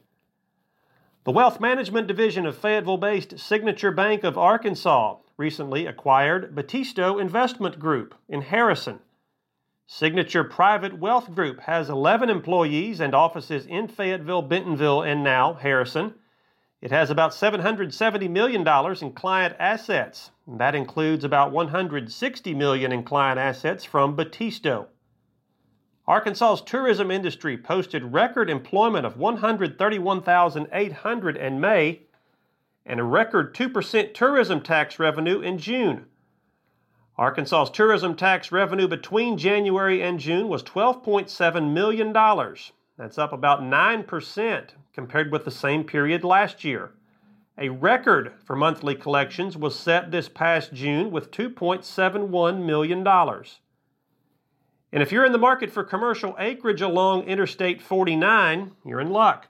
[1.26, 7.80] The Wealth Management Division of Fayetteville based Signature Bank of Arkansas recently acquired Batisto Investment
[7.80, 9.00] Group in Harrison.
[9.88, 16.14] Signature Private Wealth Group has 11 employees and offices in Fayetteville, Bentonville, and now Harrison.
[16.80, 18.60] It has about $770 million
[19.02, 20.30] in client assets.
[20.46, 24.86] That includes about 160 million in client assets from Battisto.
[26.08, 32.02] Arkansas's tourism industry posted record employment of 131,800 in May
[32.84, 36.06] and a record 2% tourism tax revenue in June.
[37.18, 42.12] Arkansas's tourism tax revenue between January and June was $12.7 million.
[42.12, 46.92] That's up about 9% compared with the same period last year.
[47.58, 53.04] A record for monthly collections was set this past June with $2.71 million.
[54.92, 59.48] And if you're in the market for commercial acreage along Interstate 49, you're in luck.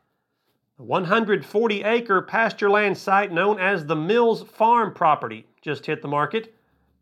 [0.79, 6.09] The 140 acre pasture land site known as the Mills Farm property just hit the
[6.09, 6.55] market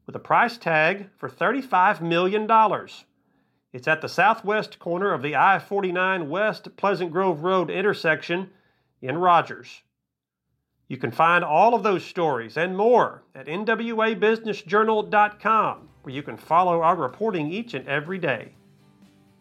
[0.06, 2.48] with a price tag for $35 million.
[3.72, 8.50] It's at the southwest corner of the I 49 West Pleasant Grove Road intersection
[9.02, 9.82] in Rogers.
[10.86, 16.82] You can find all of those stories and more at NWABusinessJournal.com, where you can follow
[16.82, 18.52] our reporting each and every day.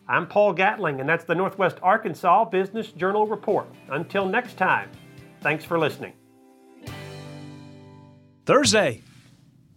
[0.07, 3.67] I'm Paul Gatling, and that's the Northwest Arkansas Business Journal Report.
[3.89, 4.89] Until next time,
[5.41, 6.13] thanks for listening.
[8.45, 9.01] Thursday.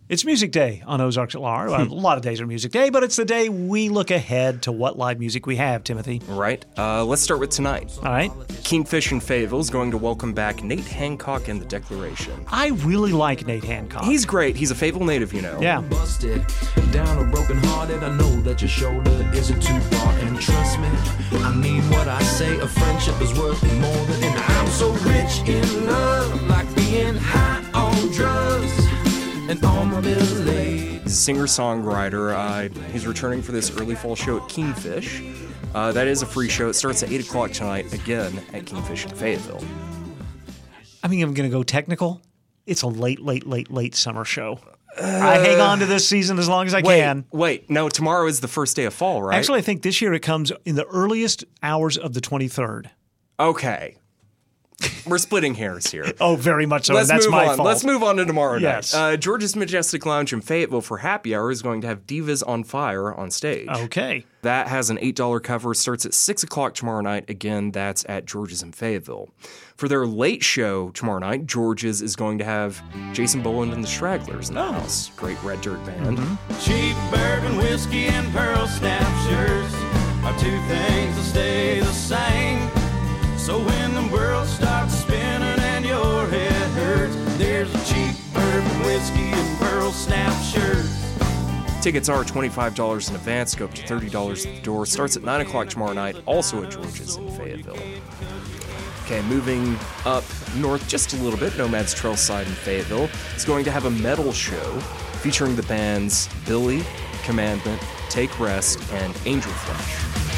[0.09, 1.73] It's Music Day on Ozarks at Large.
[1.73, 4.71] a lot of days are Music Day, but it's the day we look ahead to
[4.71, 6.23] what live music we have, Timothy.
[6.29, 6.65] Right.
[6.79, 7.93] Uh, let's start with tonight.
[7.99, 8.31] All right.
[8.63, 12.45] Kingfish and Fayetteville is going to welcome back Nate Hancock and the Declaration.
[12.47, 14.05] I really like Nate Hancock.
[14.05, 14.55] He's great.
[14.55, 15.61] He's a Fayetteville native, you know.
[15.61, 15.81] Yeah.
[15.81, 16.47] busted
[16.93, 18.05] down or broken hearted.
[18.05, 20.89] I know that your shoulder isn't too far, and trust me,
[21.43, 22.57] I mean what I say.
[22.61, 27.69] A friendship is worth more than, and I'm so rich in love, like being high
[27.75, 28.86] on drugs
[29.49, 30.01] and on my.
[30.01, 32.35] He's a singer songwriter.
[32.35, 35.23] Uh, he's returning for this early fall show at Kingfish.
[35.75, 36.69] Uh, that is a free show.
[36.69, 39.63] It starts at 8 o'clock tonight, again at Kingfish in Fayetteville.
[41.03, 42.21] I mean, I'm going to go technical.
[42.67, 44.59] It's a late, late, late, late summer show.
[44.99, 47.27] I hang on to this season as long as I wait, can.
[47.31, 49.37] Wait, no, tomorrow is the first day of fall, right?
[49.37, 52.87] Actually, I think this year it comes in the earliest hours of the 23rd.
[53.39, 53.99] Okay.
[55.07, 56.13] We're splitting hairs here.
[56.21, 56.95] Oh, very much so.
[56.95, 57.57] Let's that's move my on.
[57.57, 57.67] fault.
[57.67, 58.93] Let's move on to tomorrow Yes.
[58.93, 59.13] night.
[59.13, 62.65] Uh, George's Majestic Lounge in Fayetteville for happy hour is going to have Divas on
[62.65, 63.69] Fire on stage.
[63.69, 64.25] Okay.
[64.43, 67.29] That has an $8 cover, starts at 6 o'clock tomorrow night.
[67.31, 69.29] Again, that's at George's in Fayetteville.
[69.77, 73.89] For their late show tomorrow night, George's is going to have Jason Boland and the
[73.89, 75.11] Stragglers in the house.
[75.17, 76.19] Great Red Dirt band.
[76.61, 79.75] Cheap bourbon whiskey and pearl snap shirts
[80.25, 82.71] are two things that stay the same.
[83.47, 89.21] So when the world starts spinning and your head hurts, there's a cheap bourbon whiskey
[89.21, 90.85] and pearl snap shirt.
[91.81, 94.85] Tickets are $25 in advance, go up to $30 at the door.
[94.85, 97.79] Starts at 9 o'clock tomorrow night, also at George's in Fayetteville.
[99.05, 100.25] Okay, moving up
[100.57, 103.91] north just a little bit, Nomad's Trail Side in Fayetteville is going to have a
[103.91, 104.81] metal show
[105.23, 106.83] featuring the bands Billy,
[107.23, 110.36] Commandment, Take Rest, and Angel Flesh.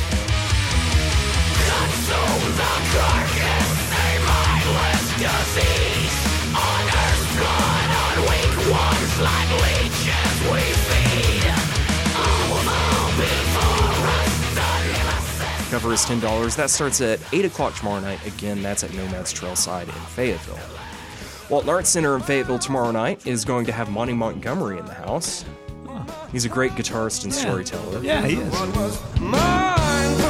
[15.71, 16.57] Cover is $10.
[16.57, 18.25] That starts at 8 o'clock tomorrow night.
[18.27, 20.59] Again, that's at Nomad's Trail Side in Fayetteville.
[21.51, 24.95] Walton Arts Center in Fayetteville tomorrow night is going to have Monte Montgomery in the
[24.95, 25.45] house.
[26.33, 28.03] He's a great guitarist and storyteller.
[28.03, 29.68] Yeah, he is.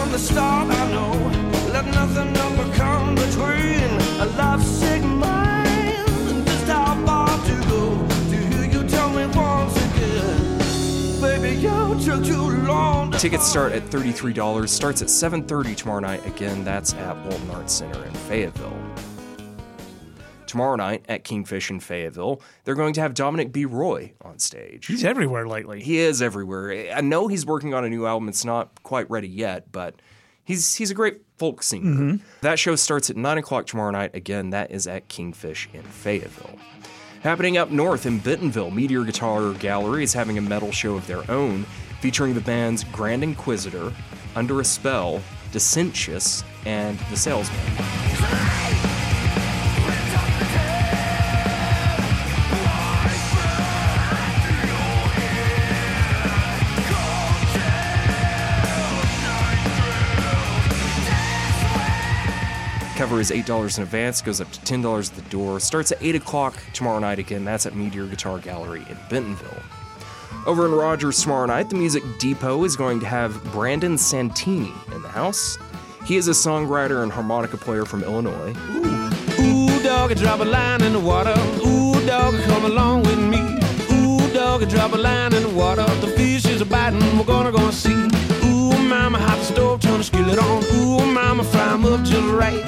[0.09, 1.71] What was mine from the start, I know.
[1.71, 3.90] Let nothing ever come between
[4.21, 8.07] a lovesick mind and just how far to go.
[8.31, 13.11] To hear you tell me once again, baby, you took too long.
[13.11, 14.68] To Tickets start at $33.
[14.68, 16.25] Starts at 7:30 tomorrow night.
[16.27, 18.88] Again, that's at Walton Arts Center in Fayetteville.
[20.48, 23.64] Tomorrow night at Kingfish in Fayetteville, they're going to have Dominic B.
[23.66, 24.87] Roy on stage.
[24.87, 25.82] He's everywhere lately.
[25.82, 26.90] He is everywhere.
[26.92, 28.28] I know he's working on a new album.
[28.28, 29.94] It's not quite ready yet, but
[30.44, 32.14] he's he's a great folk singer.
[32.14, 32.20] Mhm.
[32.40, 34.12] That show starts at 9 o'clock tomorrow night.
[34.14, 36.58] Again, that is at Kingfish in Fayetteville.
[37.22, 41.28] Happening up north in Bentonville, Meteor Guitar Gallery is having a metal show of their
[41.30, 41.64] own
[42.00, 43.92] featuring the bands Grand Inquisitor,
[44.34, 45.20] Under a Spell,
[45.52, 48.88] Dissentious, and The Salesman.
[63.09, 66.16] Cover is $8 in advance, goes up to $10 at the door, starts at 8
[66.16, 67.42] o'clock tomorrow night again.
[67.42, 69.62] That's at Meteor Guitar Gallery in Bentonville.
[70.45, 75.01] Over in Rogers tomorrow night, the Music Depot is going to have Brandon Santini in
[75.01, 75.57] the house.
[76.05, 78.55] He is a songwriter and harmonica player from Illinois.
[79.41, 81.32] Ooh, dog, drop a line in the water.
[81.66, 83.41] Ooh, dog, come along with me.
[83.91, 85.87] Ooh, dog, drop a line in the water.
[86.03, 88.09] The fish is a biting, we're gonna go and see.
[88.45, 89.80] Ooh, mama, hot stove.
[89.80, 90.62] feel it on.
[90.74, 92.68] Ooh, mama, fry 'em up just right.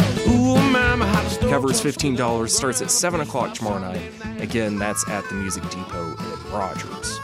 [1.39, 4.13] Covers $15, starts at 7 o'clock tomorrow night.
[4.39, 7.19] Again, that's at the Music Depot in Rogers.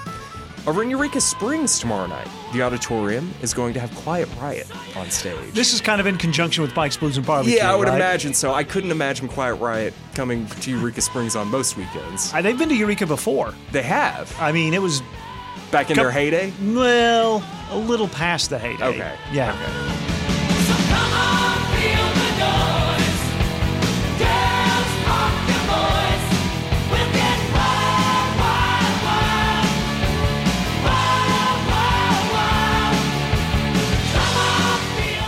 [0.66, 5.08] Over in Eureka Springs tomorrow night, the auditorium is going to have Quiet Riot on
[5.10, 5.52] stage.
[5.52, 7.56] This is kind of in conjunction with Mike's Blues and Barbecue.
[7.56, 7.94] Yeah, I would right?
[7.94, 8.52] imagine so.
[8.52, 12.34] I couldn't imagine Quiet Riot coming to Eureka Springs on most weekends.
[12.34, 13.54] Uh, they've been to Eureka before.
[13.70, 14.34] They have.
[14.40, 15.02] I mean, it was
[15.70, 16.52] Back in their heyday?
[16.62, 18.84] Well, a little past the heyday.
[18.84, 19.14] Okay.
[19.32, 20.15] Yeah.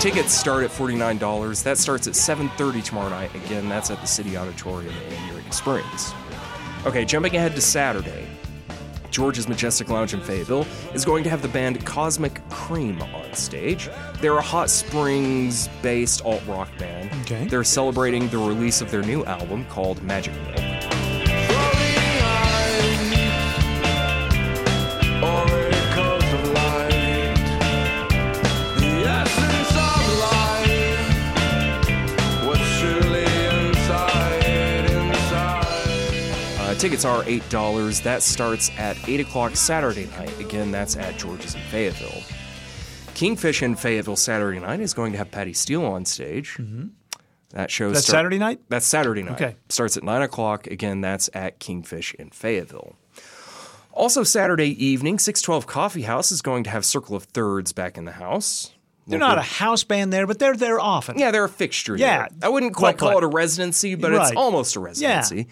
[0.00, 1.64] Tickets start at $49.
[1.64, 3.34] That starts at 7:30 tomorrow night.
[3.34, 6.14] Again, that's at the City Auditorium in Eureka Springs.
[6.86, 8.28] Okay, jumping ahead to Saturday.
[9.10, 13.90] George's Majestic Lounge in Fayetteville is going to have the band Cosmic Cream on stage.
[14.20, 17.10] They're a Hot Springs based alt rock band.
[17.22, 17.48] Okay.
[17.48, 20.67] They're celebrating the release of their new album called Magic Milk.
[36.78, 38.02] Tickets are $8.
[38.02, 40.38] That starts at 8 o'clock Saturday night.
[40.40, 42.22] Again, that's at George's in Fayetteville.
[43.14, 46.54] Kingfish in Fayetteville Saturday night is going to have Patty Steele on stage.
[46.58, 46.88] Mm-hmm.
[47.50, 48.60] That shows That's start- Saturday night?
[48.68, 49.32] That's Saturday night.
[49.40, 49.56] Okay.
[49.68, 50.66] Starts at 9 o'clock.
[50.66, 52.94] Again, that's at Kingfish in Fayetteville.
[53.92, 58.04] Also, Saturday evening, 612 Coffee House is going to have Circle of Thirds back in
[58.04, 58.72] the house.
[59.08, 61.18] They're Local- not a house band there, but they're there often.
[61.18, 61.96] Yeah, they're a fixture.
[61.96, 62.28] Yeah.
[62.28, 62.46] there.
[62.46, 64.28] I wouldn't quite call it a residency, but Right.
[64.28, 65.48] it's almost a residency.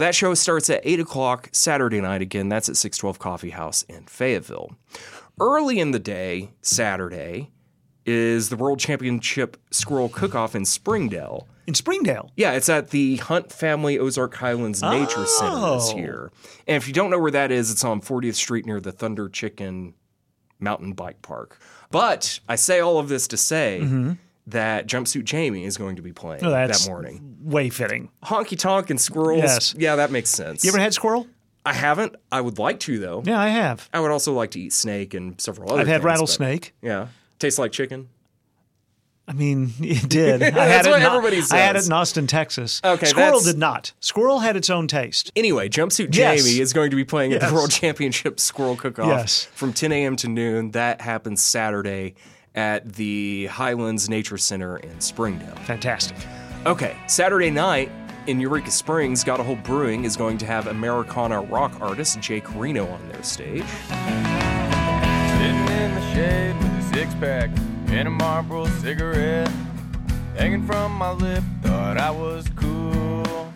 [0.00, 2.22] That show starts at 8 o'clock Saturday night.
[2.22, 4.72] Again, that's at 612 Coffee House in Fayetteville.
[5.38, 7.50] Early in the day, Saturday,
[8.06, 11.46] is the World Championship Squirrel Cook-Off in Springdale.
[11.66, 12.30] In Springdale?
[12.34, 15.96] Yeah, it's at the Hunt Family Ozark Highlands Nature Center this Oh.
[15.98, 16.32] year.
[16.66, 19.28] And if you don't know where that is, it's on 40th Street near the Thunder
[19.28, 19.92] Chicken
[20.58, 21.58] Mountain Bike Park.
[21.90, 24.16] But I say all of this to say Mhm.
[24.46, 27.36] That Jumpsuit Jamie is going to be playing oh, that's that morning.
[27.42, 28.10] way fitting.
[28.24, 29.42] Honky Tonk and Squirrels.
[29.42, 29.74] Yes.
[29.78, 30.64] Yeah, that makes sense.
[30.64, 31.26] You ever had squirrel?
[31.64, 32.16] I haven't.
[32.32, 33.22] I would like to, though.
[33.24, 33.88] Yeah, I have.
[33.92, 35.88] I would also like to eat snake and several other things.
[35.88, 36.74] I've had things, rattlesnake.
[36.82, 37.08] Yeah.
[37.38, 38.08] Tastes like chicken.
[39.28, 40.42] I mean, it did.
[40.42, 42.80] I That's had it what in, everybody I had it in Austin, Texas.
[42.82, 43.92] Okay, Squirrel that's- did not.
[44.00, 45.30] Squirrel had its own taste.
[45.36, 46.42] Anyway, Jumpsuit Yes.
[46.42, 49.44] Jamie is going to be playing at the World Championship Squirrel Cook-Off Yes.
[49.52, 50.16] from 10 a.m.
[50.16, 50.70] to noon.
[50.72, 52.14] That happens Saturday
[52.54, 55.54] at the Highlands Nature Center in Springdale.
[55.66, 56.16] Fantastic.
[56.66, 57.90] Okay, Saturday night
[58.26, 63.08] in Eureka Springs, Gotahold Brewing is going to have Americana rock artist Jake Reno on
[63.08, 63.64] their stage.
[65.38, 67.50] Sitting in the shade with a six pack
[67.86, 69.50] and a Marlboro cigarette
[70.36, 73.52] hanging from my lip, thought I was cool.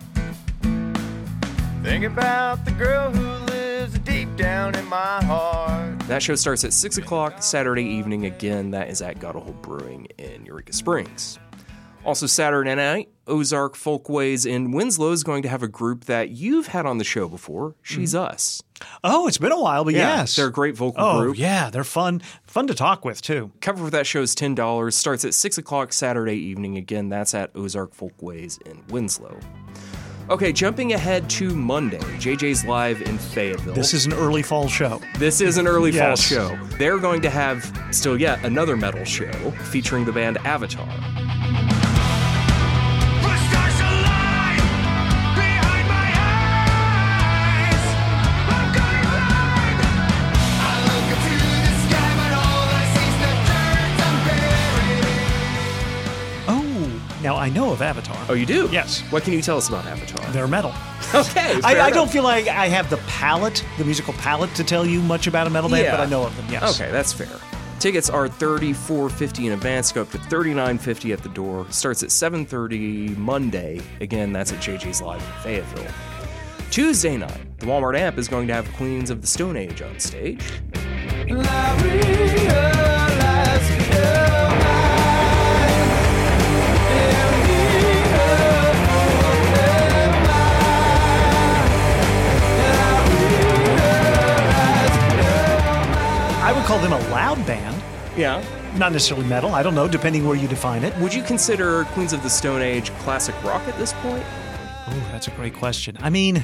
[1.82, 5.93] Thinking about the girl who lives deep down in my heart.
[6.06, 8.26] That show starts at 6 o'clock Saturday evening.
[8.26, 11.38] Again, that is at Got Brewing in Eureka Springs.
[12.04, 16.66] Also, Saturday night, Ozark Folkways in Winslow is going to have a group that you've
[16.66, 17.74] had on the show before.
[17.80, 18.20] She's mm.
[18.20, 18.62] Us.
[19.02, 20.36] Oh, it's been a while, but Yeah, yes.
[20.36, 21.38] they're a great vocal oh, group.
[21.38, 22.20] yeah, they're fun.
[22.46, 23.50] Fun to talk with, too.
[23.62, 24.92] Cover for that show is $10.
[24.92, 26.76] Starts at 6 o'clock Saturday evening.
[26.76, 29.40] Again, that's at Ozark Folkways in Winslow.
[30.30, 33.74] Okay, jumping ahead to Monday, JJ's Live in Fayetteville.
[33.74, 34.98] This is an early fall show.
[35.18, 36.56] This is an early fall show.
[36.78, 39.30] They're going to have still yet another metal show
[39.70, 40.88] featuring the band Avatar.
[57.44, 58.16] I know of Avatar.
[58.30, 58.70] Oh, you do?
[58.72, 59.02] Yes.
[59.12, 60.24] What can you tell us about Avatar?
[60.32, 60.72] They're metal.
[61.14, 64.84] Okay, I, I don't feel like I have the palette, the musical palette, to tell
[64.86, 65.90] you much about a metal band, Yeah.
[65.96, 66.46] but I know of them.
[66.50, 66.80] Yes.
[66.80, 67.28] Okay, that's fair.
[67.78, 71.66] Tickets are thirty-four fifty in advance, go up to thirty-nine fifty at the door.
[71.70, 73.80] Starts at seven thirty Monday.
[74.00, 75.92] Again, that's at JJ's Live in Fayetteville.
[76.70, 80.00] Tuesday night, the Walmart Amp is going to have Queens of the Stone Age on
[80.00, 80.42] stage.
[81.28, 82.83] I
[96.64, 97.82] would call them a loud band.
[98.16, 98.42] Yeah.
[98.78, 99.54] Not necessarily metal.
[99.54, 100.96] I don't know, depending where you define it.
[100.96, 104.24] Would you consider Queens of the Stone Age classic rock at this point?
[104.86, 105.98] Oh, that's a great question.
[106.00, 106.42] I mean,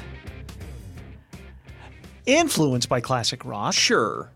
[2.27, 3.73] influenced by classic rock.
[3.73, 4.31] Sure.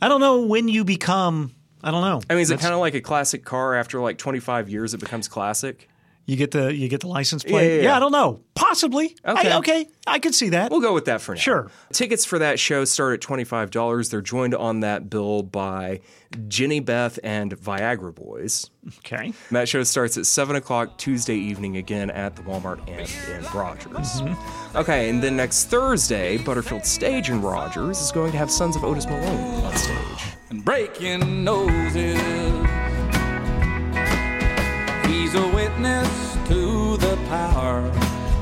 [0.00, 2.22] I don't know when you become I don't know.
[2.30, 3.74] I mean, is it kind of like a classic car?
[3.74, 5.88] After like 25 years, it becomes classic.
[6.26, 7.76] You get the you get the license Yeah, plate.
[7.76, 7.96] yeah, yeah.
[7.96, 8.40] I don't know.
[8.54, 9.14] Possibly.
[9.26, 9.50] Okay.
[9.52, 9.88] I, okay.
[10.06, 10.70] I could see that.
[10.70, 11.40] We'll go with that for now.
[11.40, 11.70] Sure.
[11.92, 14.10] Tickets for that show start at $25.
[14.10, 16.00] They're joined on that bill by
[16.48, 18.70] Jehnny Beth and Viagra Boys.
[19.00, 19.26] Okay.
[19.26, 23.56] And that show starts at 7 o'clock Tuesday evening again at the Walmart AMP in
[23.56, 24.22] Rogers.
[24.22, 24.76] Mm-hmm.
[24.78, 28.84] Okay, and then next Thursday, Butterfield Stage in Rogers is going to have Sons of
[28.84, 30.34] Otis Malone on stage.
[30.50, 32.63] and breaking noses.
[35.34, 37.80] He's a witness to the power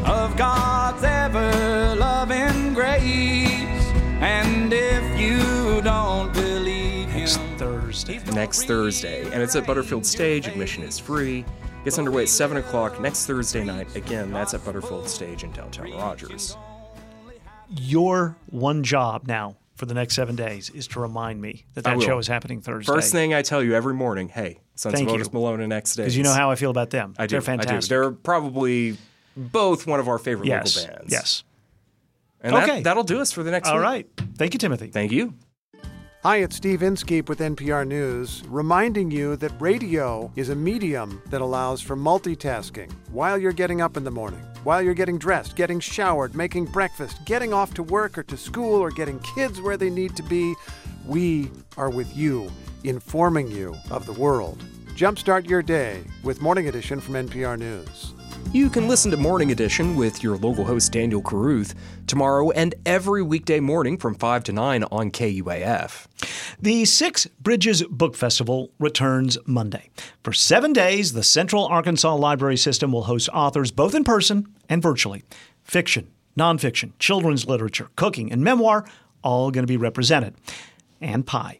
[0.04, 3.86] of God's ever loving grace.
[4.20, 8.20] And if you don't believe Next Thursday.
[8.32, 10.46] Next Thursday, and it's at Butterfield Stage.
[10.46, 11.46] Admission is free.
[11.84, 13.96] Gets underway at 7 o'clock next Thursday night.
[13.96, 16.58] Again, that's at Butterfield Stage in downtown Rogers.
[17.70, 22.00] Your one job now for the next seven days is to remind me that that
[22.02, 22.92] show is happening Thursday.
[22.92, 25.20] First thing I tell you every morning, hey, Sons Thank of you.
[25.20, 26.02] Otis Malone and next day.
[26.04, 27.14] because you know how I feel about them.
[27.18, 27.32] I do.
[27.40, 27.62] They're I do.
[27.62, 27.88] fantastic.
[27.90, 28.96] They're probably
[29.36, 30.76] both one of our favorite yes.
[30.76, 31.12] local bands.
[31.12, 31.44] Yes.
[32.42, 32.66] And Okay.
[32.76, 33.82] that, that'll do us for the next All week.
[33.82, 34.06] right.
[34.36, 34.88] Thank you, Timothy.
[34.88, 35.34] Thank you.
[36.22, 41.40] Hi, it's Steve Inskeep with NPR News, reminding you that radio is a medium that
[41.40, 45.80] allows for multitasking while you're getting up in the morning, while you're getting dressed, getting
[45.80, 49.90] showered, making breakfast, getting off to work or to school, or getting kids where they
[49.90, 50.54] need to be.
[51.06, 52.50] We are with you,
[52.84, 54.62] informing you of the world.
[54.94, 58.14] Jumpstart your day with Morning Edition from NPR News.
[58.50, 61.74] You can listen to Morning Edition with your local host Daniel Caruth
[62.06, 66.06] tomorrow and every weekday morning from 5 to 9 on KUAF.
[66.60, 69.88] The Six Bridges Book Festival returns Monday.
[70.22, 74.82] For seven days, the Central Arkansas Library System will host authors both in person and
[74.82, 75.22] virtually.
[75.62, 78.84] Fiction, nonfiction, children's literature, cooking, and memoir
[79.22, 80.34] all going to be represented.
[81.02, 81.58] And pie.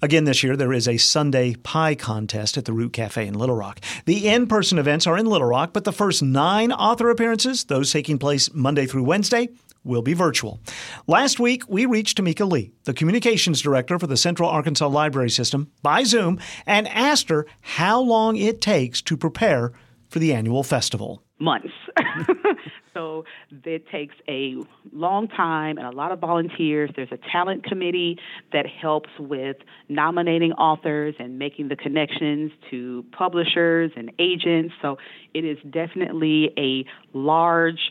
[0.00, 3.54] Again, this year there is a Sunday pie contest at the Root Cafe in Little
[3.56, 3.80] Rock.
[4.04, 7.90] The in person events are in Little Rock, but the first nine author appearances, those
[7.90, 9.48] taking place Monday through Wednesday,
[9.84, 10.60] will be virtual.
[11.06, 15.70] Last week, we reached Tamika Lee, the communications director for the Central Arkansas Library System,
[15.82, 19.72] by Zoom and asked her how long it takes to prepare
[20.08, 21.22] for the annual festival.
[21.42, 21.72] Months.
[22.94, 23.24] so
[23.64, 24.54] it takes a
[24.92, 26.90] long time and a lot of volunteers.
[26.94, 28.18] There's a talent committee
[28.52, 29.56] that helps with
[29.88, 34.74] nominating authors and making the connections to publishers and agents.
[34.80, 34.98] So
[35.34, 36.84] it is definitely a
[37.16, 37.90] large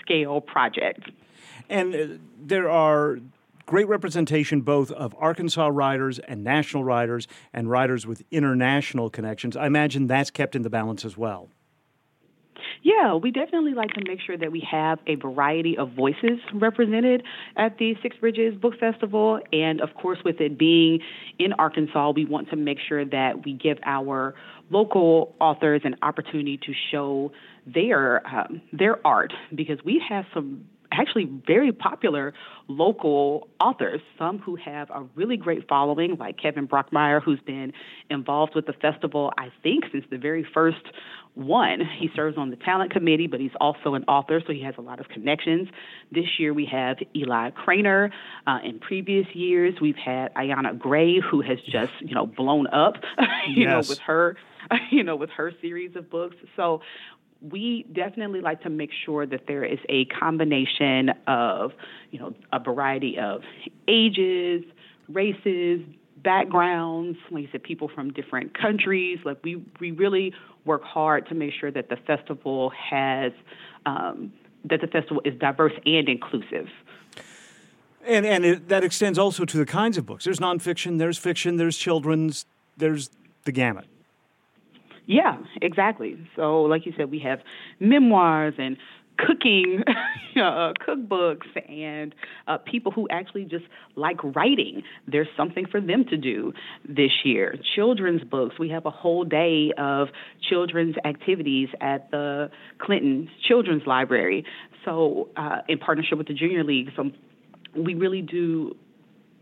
[0.00, 1.10] scale project.
[1.68, 2.06] And uh,
[2.38, 3.18] there are
[3.64, 9.56] great representation both of Arkansas writers and national writers and writers with international connections.
[9.56, 11.48] I imagine that's kept in the balance as well.
[12.82, 17.22] Yeah, we definitely like to make sure that we have a variety of voices represented
[17.56, 19.40] at the Six Bridges Book Festival.
[19.52, 21.00] And of course, with it being
[21.38, 24.34] in Arkansas, we want to make sure that we give our
[24.70, 27.32] local authors an opportunity to show
[27.66, 30.64] their um, their art because we have some
[31.00, 32.34] actually very popular
[32.68, 37.72] local authors, some who have a really great following, like Kevin Brockmeier, who's been
[38.08, 40.84] involved with the festival, I think, since the very first
[41.34, 41.80] one.
[41.98, 44.80] He serves on the talent committee, but he's also an author, so he has a
[44.80, 45.68] lot of connections.
[46.12, 48.10] This year we have Eli Cranor.
[48.46, 52.94] Uh, in previous years, we've had Ayana Gray, who has just, you know, blown up,
[53.48, 54.36] you know, with her,
[54.90, 56.36] you know, with her series of books.
[56.56, 56.82] So
[57.42, 61.72] we definitely like to make sure that there is a combination of,
[62.10, 63.42] you know, a variety of
[63.88, 64.62] ages,
[65.08, 65.80] races,
[66.22, 69.18] backgrounds, like you said, people from different countries.
[69.24, 70.34] Like we, we really
[70.64, 73.32] work hard to make sure that the festival has,
[73.86, 74.32] um,
[74.64, 76.68] that the festival is diverse and inclusive.
[78.06, 80.24] And and it, that extends also to the kinds of books.
[80.24, 83.10] There's nonfiction, there's fiction, there's children's, there's
[83.44, 83.86] the gamut.
[85.10, 86.16] Yeah, exactly.
[86.36, 87.40] So, like you said, we have
[87.80, 88.76] memoirs and
[89.18, 89.82] cooking
[90.36, 92.14] uh, cookbooks and
[92.46, 93.64] uh, people who actually just
[93.96, 94.84] like writing.
[95.08, 96.52] There's something for them to do
[96.88, 97.56] this year.
[97.74, 98.54] Children's books.
[98.60, 100.10] We have a whole day of
[100.48, 104.44] children's activities at the Clinton Children's Library.
[104.84, 106.90] So, uh, in partnership with the Junior League.
[106.94, 107.10] So,
[107.74, 108.76] we really do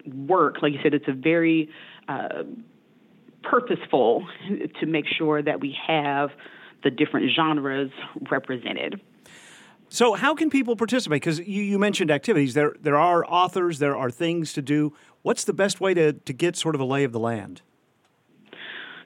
[0.07, 0.63] work.
[0.63, 1.69] Like you said, it's a very
[2.09, 2.45] uh,
[3.43, 4.27] purposeful
[4.81, 6.31] to make sure that we have
[6.85, 7.91] the different genres
[8.31, 9.01] represented.
[9.91, 11.23] So, how can people participate?
[11.23, 12.55] Because you, you mentioned activities.
[12.55, 14.93] There, there are authors, there are things to do.
[15.23, 17.63] What's the best way to, to get sort of a lay of the land?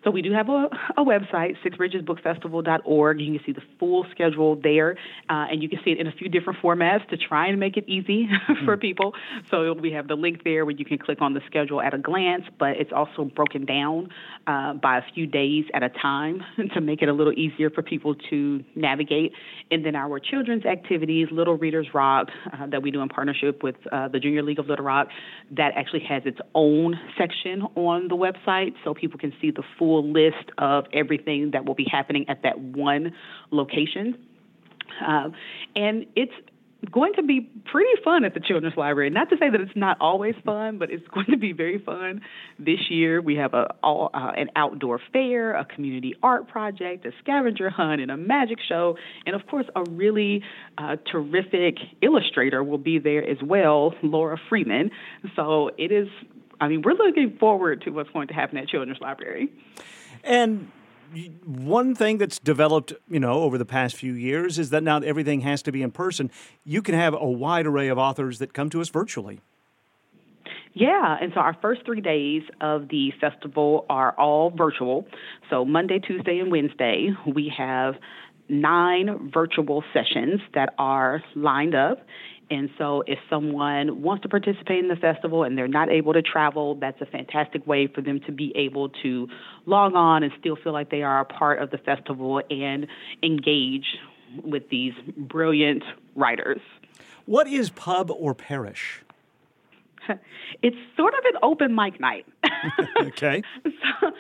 [0.05, 3.21] So we do have a, a website, sixbridgesbookfestival.org.
[3.21, 4.97] You can see the full schedule there,
[5.31, 7.77] uh, and you can see it in a few different formats to try and make
[7.77, 8.29] it easy
[8.65, 9.15] for people.
[9.51, 11.99] So we have the link there where you can click on the schedule at a
[11.99, 14.09] glance, but it's also broken down
[14.47, 16.43] uh, by a few days at a time
[16.75, 19.33] to make it a little easier for people to navigate.
[19.71, 23.77] And then our children's activities, Little Readers Rock, uh, that we do in partnership with
[23.93, 25.09] uh, the Junior League of Little Rock,
[25.57, 29.92] that actually has its own section on the website so people can see the full
[30.01, 33.13] list of everything that will be happening at that one
[33.51, 34.17] location.
[35.07, 35.31] Uh,
[35.75, 36.33] and it's
[36.91, 37.41] going to be
[37.71, 39.09] pretty fun at the Children's Library.
[39.11, 42.23] Not to say that it's not always fun, but it's going to be very fun
[42.59, 43.21] this year.
[43.21, 48.01] We have a all, uh, an outdoor fair, a community art project, a scavenger hunt,
[48.01, 50.43] and a magic show, and of course, a really
[50.79, 54.91] uh, terrific illustrator will be there as well, Laura Freeman.
[55.37, 56.09] So it is.
[56.63, 59.51] I mean, we're looking forward to what's going to happen at Children's Library.
[60.23, 60.71] And
[61.45, 65.41] one thing that's developed, you know, over the past few years is that now everything
[65.41, 66.31] has to be in person.
[66.65, 69.41] You can have a wide array of authors that come to us virtually.
[70.73, 75.05] Yeah, and so our first three days of the festival are all virtual.
[75.51, 77.97] So Monday, Tuesday, and Wednesday, we have
[78.49, 82.07] nine virtual sessions that are lined up.
[82.53, 86.21] And so, if someone wants to participate in the festival and they're not able to
[86.21, 89.27] travel, that's a fantastic way for them to be able to
[89.65, 92.89] log on and still feel like they are a part of the festival and
[93.23, 93.97] engage
[94.45, 95.83] with these brilliant
[96.15, 96.61] writers.
[97.25, 99.01] What is pub or perish?
[100.63, 102.27] It's sort of an open mic night.
[103.01, 103.43] okay.
[104.01, 104.13] So,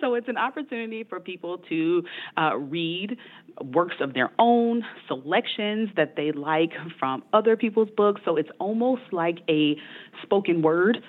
[0.00, 2.02] so, it's an opportunity for people to
[2.36, 3.16] uh, read
[3.62, 8.20] works of their own, selections that they like from other people's books.
[8.24, 9.76] So it's almost like a
[10.22, 11.02] spoken word,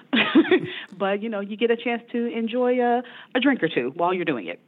[0.98, 3.04] but you know, you get a chance to enjoy a,
[3.36, 4.60] a drink or two while you're doing it.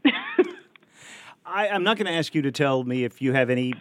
[1.46, 3.74] I, I'm not going to ask you to tell me if you have any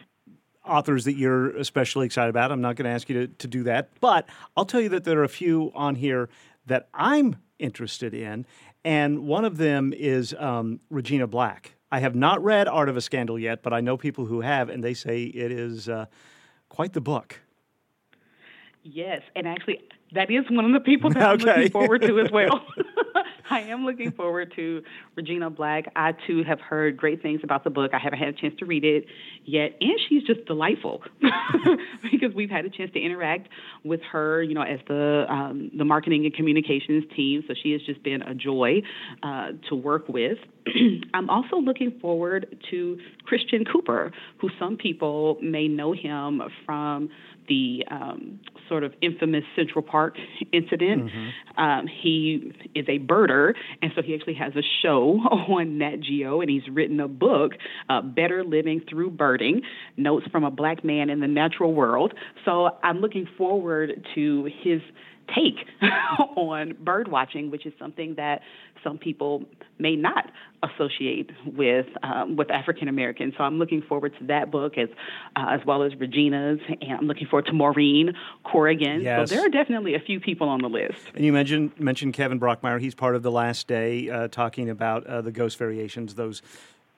[0.66, 2.52] authors that you're especially excited about.
[2.52, 5.04] I'm not going to ask you to, to do that, but I'll tell you that
[5.04, 6.28] there are a few on here
[6.66, 8.46] that I'm interested in,
[8.84, 11.74] and one of them is um, Regina Black.
[11.90, 14.68] I have not read Art of a Scandal yet, but I know people who have,
[14.68, 16.06] and they say it is uh,
[16.68, 17.40] quite the book.
[18.82, 19.80] Yes, and actually,
[20.12, 22.66] that is one of the people that I'm looking forward to as well.
[23.50, 24.82] I am looking forward to
[25.16, 25.90] Regina Black.
[25.96, 27.92] I too have heard great things about the book.
[27.92, 29.06] I haven't had a chance to read it
[29.44, 31.02] yet, and she's just delightful
[32.10, 33.48] because we've had a chance to interact
[33.84, 37.44] with her, you know, as the um, the marketing and communications team.
[37.46, 38.82] So she has just been a joy
[39.22, 40.38] uh, to work with.
[41.14, 47.10] I'm also looking forward to Christian Cooper, who some people may know him from
[47.48, 50.16] the um, sort of infamous Central Park
[50.52, 51.10] incident.
[51.10, 51.60] Mm-hmm.
[51.60, 53.52] Um, he is a birder,
[53.82, 57.52] and so he actually has a show on Nat Geo, and he's written a book,
[57.88, 59.62] uh, Better Living Through Birding
[59.96, 62.14] Notes from a Black Man in the Natural World.
[62.44, 64.80] So I'm looking forward to his
[65.28, 65.66] take
[66.36, 68.40] on bird watching, which is something that
[68.82, 69.44] some people
[69.78, 70.30] may not
[70.72, 73.34] associate with um, with African Americans.
[73.36, 74.88] So I'm looking forward to that book as
[75.36, 79.02] uh, as well as Regina's, and I'm looking forward to Maureen Corrigan.
[79.02, 79.28] Yes.
[79.28, 80.98] So there are definitely a few people on the list.
[81.14, 82.80] And you mentioned mentioned Kevin Brockmeier.
[82.80, 86.14] He's part of the Last Day, uh, talking about uh, the ghost variations.
[86.14, 86.42] Those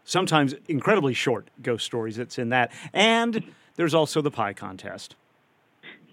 [0.05, 3.43] sometimes incredibly short ghost stories that's in that, and
[3.77, 5.17] there's also the pie contest.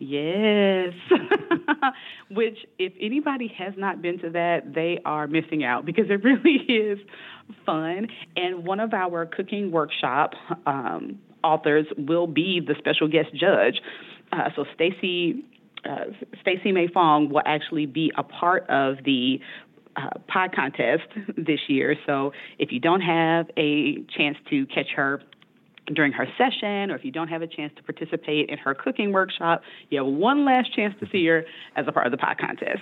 [0.05, 0.93] Yes.
[2.29, 6.57] Which, if anybody has not been to that, they are missing out because it really
[6.67, 6.99] is
[7.65, 8.07] fun.
[8.35, 10.31] And one of our cooking workshop
[10.65, 13.81] um, authors will be the special guest judge.
[14.31, 15.43] Uh, so Stacy
[15.85, 16.05] uh,
[16.41, 19.39] Stacey Mei Fong will actually be a part of the
[19.95, 21.03] uh, pie contest
[21.37, 21.95] this year.
[22.05, 25.21] So if you don't have a chance to catch her
[25.87, 29.11] during her session, or if you don't have a chance to participate in her cooking
[29.11, 32.35] workshop, you have one last chance to see her as a part of the pie
[32.35, 32.81] contest.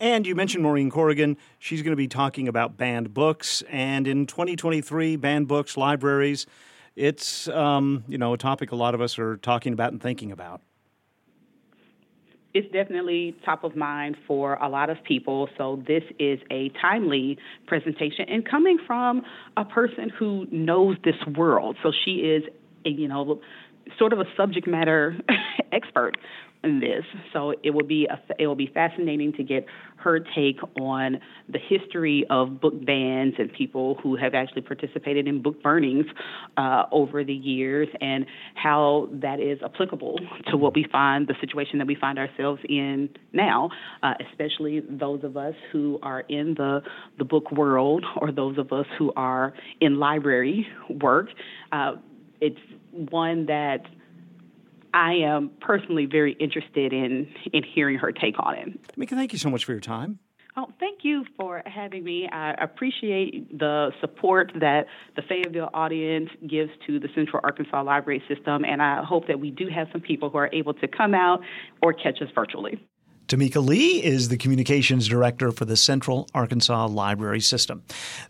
[0.00, 1.36] And you mentioned Maureen Corrigan.
[1.58, 6.46] She's going to be talking about banned books, and in 2023, banned books, libraries.
[6.94, 10.32] It's um, you know a topic a lot of us are talking about and thinking
[10.32, 10.62] about
[12.56, 15.46] it's definitely top of mind for a lot of people.
[15.58, 17.36] So this is a timely
[17.66, 19.22] presentation and coming from
[19.58, 21.76] a person who knows this world.
[21.82, 22.44] So she is,
[22.86, 23.42] you know,
[23.98, 25.18] sort of a subject matter
[25.72, 26.16] expert
[26.80, 27.04] this.
[27.32, 31.58] So it will be a, it will be fascinating to get her take on the
[31.58, 36.06] history of book bans and people who have actually participated in book burnings
[36.56, 41.78] uh, over the years and how that is applicable to what we find the situation
[41.78, 43.70] that we find ourselves in now,
[44.02, 46.80] uh, especially those of us who are in the
[47.18, 50.66] the book world or those of us who are in library
[51.00, 51.28] work.
[51.72, 51.92] Uh,
[52.40, 52.58] it's
[52.90, 53.80] one that
[54.94, 58.68] I am personally very interested in in hearing her take on it.
[58.96, 60.18] Mika, thank you so much for your time.
[60.58, 62.26] Oh, thank you for having me.
[62.32, 68.64] I appreciate the support that the Fayetteville audience gives to the Central Arkansas Library System,
[68.64, 71.40] and I hope that we do have some people who are able to come out
[71.82, 72.82] or catch us virtually.
[73.28, 77.82] Tamika Lee is the communications director for the Central Arkansas Library System.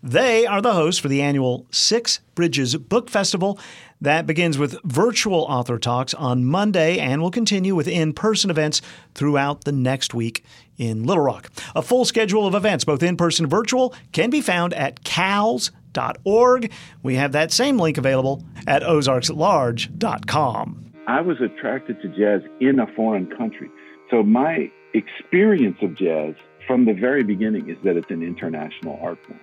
[0.02, 3.60] They are the hosts for the annual Six Bridges Book Festival
[4.00, 8.80] that begins with virtual author talks on Monday and will continue with in person events
[9.14, 10.42] throughout the next week
[10.78, 11.50] in Little Rock.
[11.74, 16.72] A full schedule of events, both in person and virtual, can be found at cals.org.
[17.02, 20.92] We have that same link available at ozarksatlarge.com.
[21.06, 23.68] I was attracted to jazz in a foreign country.
[24.10, 26.34] So my experience of jazz
[26.66, 29.40] from the very beginning is that it's an international art form.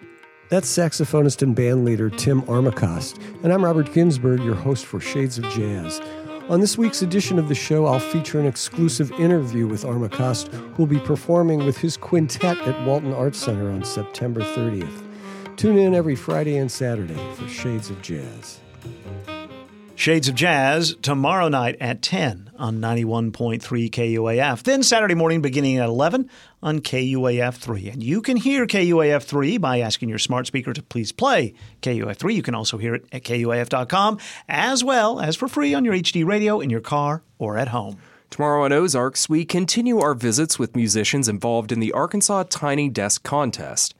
[0.49, 5.45] That's saxophonist and bandleader Tim Armacost, and I'm Robert Ginsburg, your host for Shades of
[5.45, 6.01] Jazz.
[6.49, 10.85] On this week's edition of the show, I'll feature an exclusive interview with Armacost, who'll
[10.85, 15.55] be performing with his quintet at Walton Arts Center on September 30th.
[15.55, 18.59] Tune in every Friday and Saturday for Shades of Jazz.
[19.95, 24.63] Shades of Jazz tomorrow night at 10 on 91.3 KUAF.
[24.63, 26.29] Then Saturday morning beginning at 11
[26.61, 27.89] on KUAF 3.
[27.89, 32.17] And you can hear KUAF 3 by asking your smart speaker to please play KUAF
[32.17, 32.33] 3.
[32.33, 36.25] You can also hear it at KUAF.com as well as for free on your HD
[36.25, 37.97] radio in your car or at home.
[38.29, 43.21] Tomorrow on Ozarks, we continue our visits with musicians involved in the Arkansas Tiny Desk
[43.23, 43.93] Contest.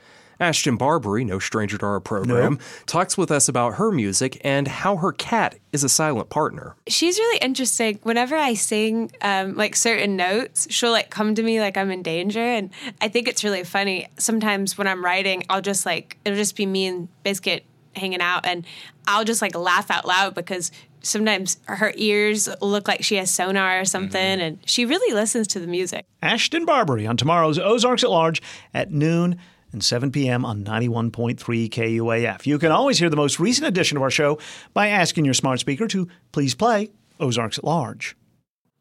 [0.43, 4.97] Ashton Barbary, no stranger to our program, talks with us about her music and how
[4.97, 6.75] her cat is a silent partner.
[6.87, 7.99] She's really interesting.
[8.03, 12.03] Whenever I sing um, like certain notes, she'll like come to me like I'm in
[12.03, 14.07] danger, and I think it's really funny.
[14.17, 17.63] Sometimes when I'm writing, I'll just like it'll just be me and Biscuit
[17.95, 18.65] hanging out, and
[19.07, 20.71] I'll just like laugh out loud because
[21.03, 25.59] sometimes her ears look like she has sonar or something, and she really listens to
[25.61, 26.05] the music.
[26.21, 28.41] Ashton Barbary on tomorrow's Ozarks at Large
[28.73, 29.39] at noon
[29.74, 30.45] and 7 p.m.
[30.45, 31.38] on 91.3
[31.69, 32.45] KUAF.
[32.45, 34.39] You can always hear the most recent edition of our show
[34.74, 38.15] by asking your smart speaker to please play Ozarks at Large.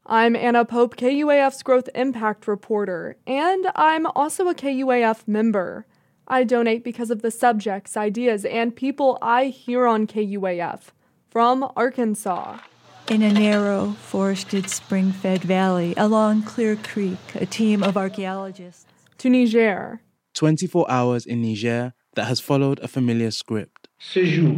[0.07, 5.87] I'm Anna Pope, KUAF's Growth Impact Reporter, and I'm also a KUAF member.
[6.27, 10.91] I donate because of the subjects, ideas, and people I hear on KUAF
[11.31, 12.59] from Arkansas.
[13.09, 18.87] In a narrow, forested, spring fed valley along Clear Creek, a team of archaeologists.
[19.19, 20.01] To Niger.
[20.35, 23.89] 24 hours in Niger that has followed a familiar script.
[23.99, 24.55] Ce jour,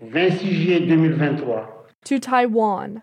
[0.00, 1.54] 26 juillet 2023.
[2.04, 3.02] To Taiwan.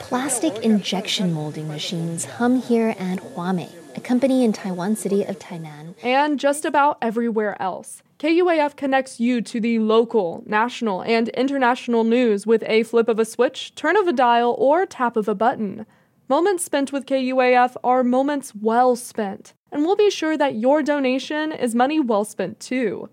[0.00, 5.94] Plastic injection molding machines hum here at Huame, a company in Taiwan city of Tainan.
[6.02, 8.02] And just about everywhere else.
[8.18, 13.24] KUAF connects you to the local, national, and international news with a flip of a
[13.24, 15.86] switch, turn of a dial, or tap of a button.
[16.28, 21.52] Moments spent with KUAF are moments well spent, and we'll be sure that your donation
[21.52, 23.08] is money well spent too.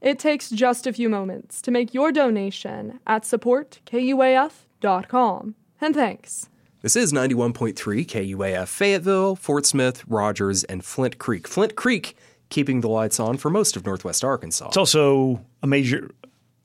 [0.00, 5.54] It takes just a few moments to make your donation at supportkuaf.com.
[5.80, 6.48] And thanks.
[6.82, 7.74] This is 91.3
[8.06, 11.46] KUAF Fayetteville, Fort Smith, Rogers, and Flint Creek.
[11.46, 12.16] Flint Creek
[12.48, 14.68] keeping the lights on for most of Northwest Arkansas.
[14.68, 16.10] It's also a major,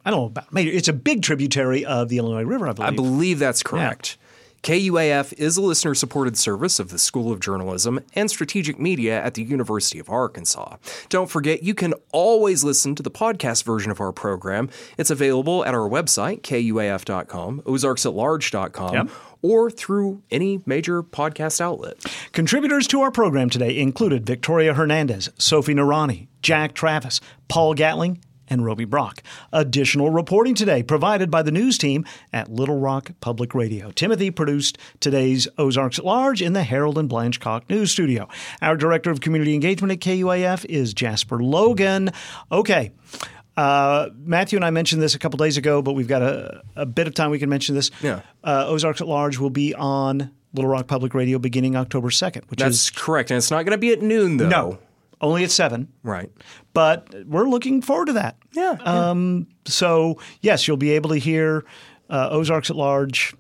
[0.05, 2.93] I don't know about major, it's a big tributary of the Illinois River, I believe.
[2.93, 4.17] I believe that's correct.
[4.17, 4.24] Yeah.
[4.66, 9.36] KUAF is a listener supported service of the School of Journalism and Strategic Media at
[9.36, 10.78] the University of Arkansas.
[11.07, 14.72] Don't forget, you can always listen to the podcast version of our program.
[14.97, 19.09] It's available at our website, kuaf.com, ozarksatlarge.com, yep.
[19.43, 22.03] or through any major podcast outlet.
[22.32, 28.65] Contributors to our program today included Victoria Hernandez, Sophie Narani, Jack Travis, Paul Gatling, and
[28.65, 29.23] Roby Brock.
[29.51, 33.91] Additional reporting today provided by the news team at Little Rock Public Radio.
[33.91, 38.27] Timothy produced today's Ozarks at Large in the Harold and Blanche Cock News Studio.
[38.61, 42.11] Our Director of Community Engagement at KUAF is Jasper Logan.
[42.51, 42.91] Okay.
[43.57, 46.85] Uh, Matthew and I mentioned this a couple days ago, but we've got a, a
[46.85, 47.89] bit of time we can mention this.
[48.01, 48.21] Yeah.
[48.43, 52.59] Uh, Ozarks at Large will be on Little Rock Public Radio beginning October 2nd, which
[52.59, 53.31] That's is correct.
[53.31, 54.49] And it's not going to be at noon, though.
[54.49, 54.79] No
[55.22, 55.88] only at seven.
[56.03, 56.30] Right.
[56.74, 58.38] But we're looking forward to that.
[58.53, 58.78] Yeah.
[58.86, 61.63] Um, so, yes, you'll be able to hear
[62.09, 63.34] uh, Ozarks at Large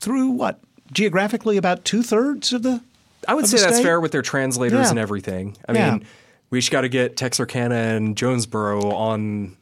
[0.00, 0.60] through what
[0.92, 2.80] geographically about two thirds of the.
[3.26, 3.82] I would say that's state?
[3.82, 4.90] fair with their translators Yeah.
[4.90, 5.56] and everything.
[5.68, 5.90] I Yeah.
[5.90, 6.04] mean,
[6.50, 9.56] we just got to get Texarkana and Jonesboro on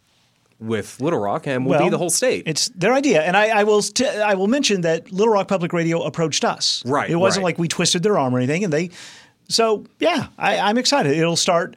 [0.58, 2.44] with Little Rock, and we'll, be the whole state.
[2.46, 5.72] It's their idea, and I, I will st- I will mention that Little Rock Public
[5.72, 6.82] Radio approached us.
[6.86, 7.50] Right, It wasn't right.
[7.50, 8.90] like we twisted their arm or anything, and they.
[9.48, 11.16] So yeah, I, I'm excited.
[11.16, 11.76] It'll start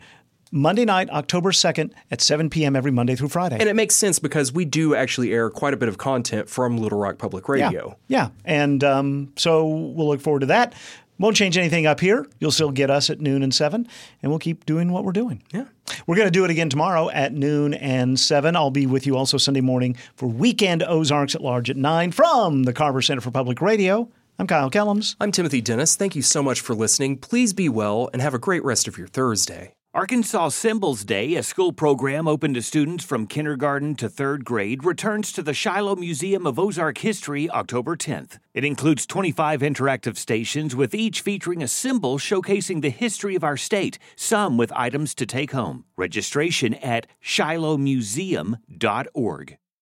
[0.52, 2.76] Monday night, October second, at 7 p.m.
[2.76, 3.58] every Monday through Friday.
[3.60, 6.78] And it makes sense because we do actually air quite a bit of content from
[6.78, 7.98] Little Rock Public Radio.
[8.08, 10.74] Yeah, and um, so we'll look forward to that.
[11.20, 12.26] Won't change anything up here.
[12.40, 13.88] You'll still get us at noon and seven,
[14.24, 15.44] and we'll keep doing what we're doing.
[15.52, 15.66] Yeah.
[16.08, 18.56] We're going to do it again tomorrow at noon and seven.
[18.56, 22.64] I'll be with you also Sunday morning for Weekend Ozarks at Large at nine from
[22.64, 24.10] the Carver Center for Public Radio.
[24.40, 25.18] I'm Kyle Kellums.
[25.20, 25.98] I'm Timothy Dennis.
[25.98, 27.18] Thank you so much for listening.
[27.18, 29.74] Please be well and have a great rest of your Thursday.
[29.94, 35.34] Arkansas Symbols Day, a school program open to students from kindergarten to third grade, returns
[35.34, 38.40] to the Shiloh Museum of Ozark History October 10th.
[38.54, 43.58] It includes 25 interactive stations, with each featuring a symbol showcasing the history of our
[43.58, 45.84] state, some with items to take home.
[45.98, 49.58] Registration at shilohmuseum.org.